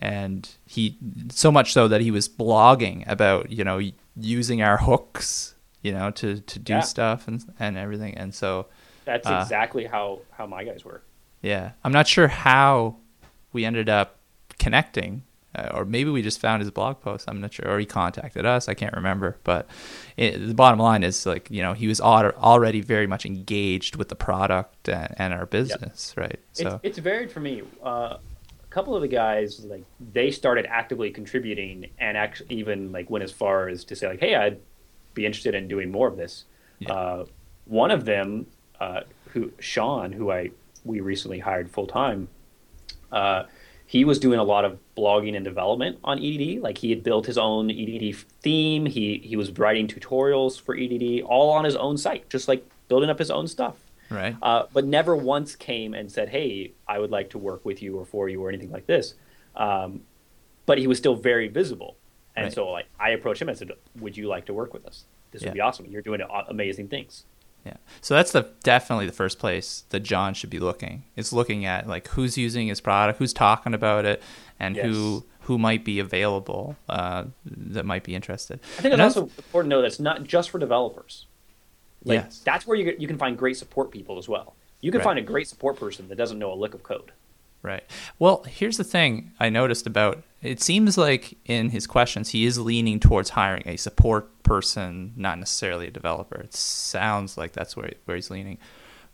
[0.00, 0.96] and he
[1.28, 3.78] so much so that he was blogging about you know
[4.16, 6.80] using our hooks, you know, to, to do Yeah.
[6.80, 8.14] stuff and and everything.
[8.16, 8.66] And so,
[9.04, 11.02] That's Uh, exactly how how my guys were.
[11.40, 12.96] yeah, I'm not sure how
[13.52, 14.18] we ended up
[14.58, 15.24] connecting,
[15.56, 17.24] uh, or maybe we just found his blog post.
[17.28, 18.68] I'm not sure, or he contacted us.
[18.68, 19.38] I can't remember.
[19.44, 19.66] But
[20.16, 23.96] it, the bottom line is like you know he was al- already very much engaged
[23.96, 26.38] with the product and, and our business, right?
[26.52, 27.62] So it's, it's varied for me.
[27.82, 28.18] Uh,
[28.72, 33.30] couple of the guys like they started actively contributing and actually even like went as
[33.30, 34.58] far as to say like, "Hey, I'd
[35.12, 36.44] be interested in doing more of this."
[36.78, 36.92] Yeah.
[36.92, 37.26] Uh,
[37.66, 38.46] one of them,
[38.80, 40.50] uh, who Sean, who I
[40.84, 42.28] we recently hired full time,
[43.12, 43.44] uh,
[43.86, 46.62] he was doing a lot of blogging and development on EDD.
[46.62, 48.86] Like he had built his own EDD theme.
[48.86, 53.10] He he was writing tutorials for EDD all on his own site, just like building
[53.10, 53.76] up his own stuff
[54.12, 57.82] right, uh, but never once came and said, "Hey, I would like to work with
[57.82, 59.14] you or for you or anything like this."
[59.56, 60.02] Um,
[60.66, 61.96] but he was still very visible,
[62.36, 62.52] and Right.
[62.52, 65.04] so like I approached him and said, "Would you like to work with us?
[65.30, 65.48] This Yeah.
[65.48, 65.86] would be awesome.
[65.86, 67.24] You're doing amazing things."
[67.64, 67.76] yeah.
[68.00, 71.04] So that's the definitely the first place that John should be looking.
[71.16, 74.20] It's looking at like who's using his product, who's talking about it,
[74.58, 78.60] and who who might be available uh, that might be interested.
[78.78, 81.26] I think And it's also important to know that it's not just for developers.
[82.04, 82.40] Like Yes.
[82.44, 84.54] that's where you you can find great support people as well.
[84.80, 85.04] You can Right.
[85.04, 87.12] find a great support person that doesn't know a lick of code.
[87.62, 87.84] Right.
[88.18, 92.58] Well, here's the thing I noticed about it seems like in his questions he is
[92.58, 96.40] leaning towards hiring a support person, not necessarily a developer.
[96.40, 98.58] It sounds like that's where where he's leaning.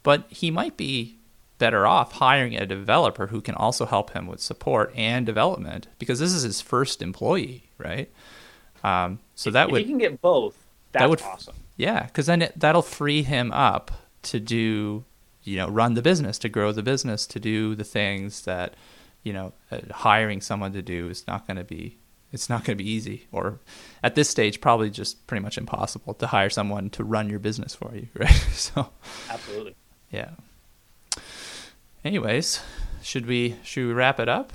[0.03, 1.19] But he might be
[1.59, 6.19] better off hiring a developer who can also help him with support and development because
[6.21, 8.09] this is his first employee, right?
[8.85, 10.57] Um, so that if would you can get both,
[10.93, 11.57] that's would- awesome.
[11.79, 13.91] Yeah, because then it, that'll free him up
[14.25, 15.05] to do,
[15.45, 18.75] you know, run the business, to grow the business, to do the things that,
[19.23, 21.97] you know, uh, hiring someone to do is not going to be.
[22.31, 23.59] It's not going to be easy, or
[24.03, 27.75] at this stage, probably just pretty much impossible to hire someone to run your business
[27.75, 28.29] for you, right?
[28.53, 28.91] So,
[29.31, 29.75] Absolutely.
[30.11, 30.33] yeah.
[32.05, 32.61] Anyways,
[33.03, 34.53] should we should we wrap it up?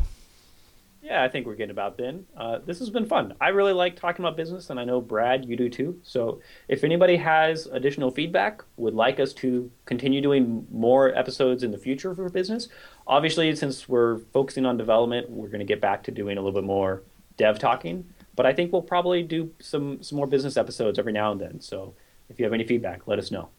[1.04, 2.26] Yeah, I think we're getting about then.
[2.36, 3.34] Uh, this has been fun.
[3.42, 6.00] I really like talking about business, and I know Brad, you do too.
[6.02, 6.40] So,
[6.70, 11.78] if anybody has additional feedback, would like us to continue doing more episodes in the
[11.78, 12.70] future for business,
[13.06, 16.58] obviously, since we're focusing on development, we're going to get back to doing a little
[16.58, 17.04] bit more
[17.36, 18.06] dev talking.
[18.34, 21.60] But I think we'll probably do some some more business episodes every now and then.
[21.60, 21.96] So,
[22.30, 23.50] if you have any feedback, let us know.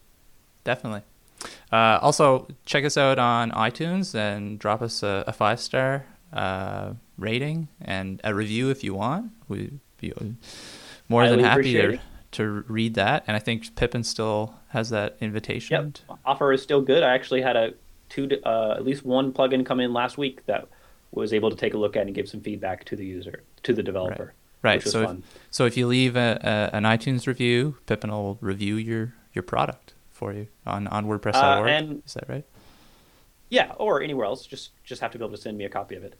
[0.63, 1.03] Definitely.
[1.71, 6.93] Uh, also, check us out on iTunes and drop us a, a five star uh,
[7.17, 9.31] rating and a review if you want.
[9.47, 10.13] We'd be
[11.07, 11.99] more than happy to,
[12.31, 13.23] to read that.
[13.27, 15.93] And I think Pippin still has that invitation.
[16.07, 17.03] Yep, offer is still good.
[17.03, 17.73] I actually had a
[18.09, 20.67] two, uh, at least one plugin come in last week that
[21.11, 23.73] was able to take a look at and give some feedback to the user, to
[23.73, 24.33] the developer.
[24.61, 24.77] Right.
[24.77, 25.17] which was So if,
[25.51, 26.39] so if you leave a,
[26.73, 31.35] a, an iTunes review, Pippin will review your, your product for you on, on WordPress.org.
[31.35, 32.45] Uh, and- Is that right?
[33.49, 34.45] Yeah, or anywhere else.
[34.47, 36.15] Just just have to be able to send me a copy of it.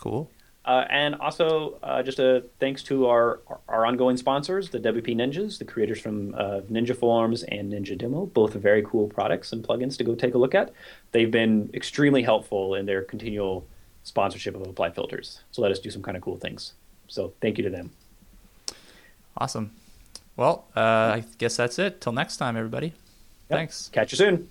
[0.00, 0.30] Cool.
[0.64, 5.58] Uh, and also, uh, just a thanks to our, our ongoing sponsors, the WP Ninjas,
[5.58, 9.98] the creators from uh, Ninja Forms and Ninja Demo, both very cool products and plugins
[9.98, 10.72] to go take a look at.
[11.12, 13.66] They've been extremely helpful in their continual
[14.04, 15.40] sponsorship of Apply Filters.
[15.50, 16.72] So let us do some kind of cool things.
[17.08, 17.90] So thank you to them.
[19.36, 19.70] Awesome.
[20.36, 22.00] Well, uh, I guess that's it.
[22.00, 22.86] Till next time, everybody.
[22.86, 22.94] Yep.
[23.50, 23.90] Thanks.
[23.92, 24.48] Catch you soon.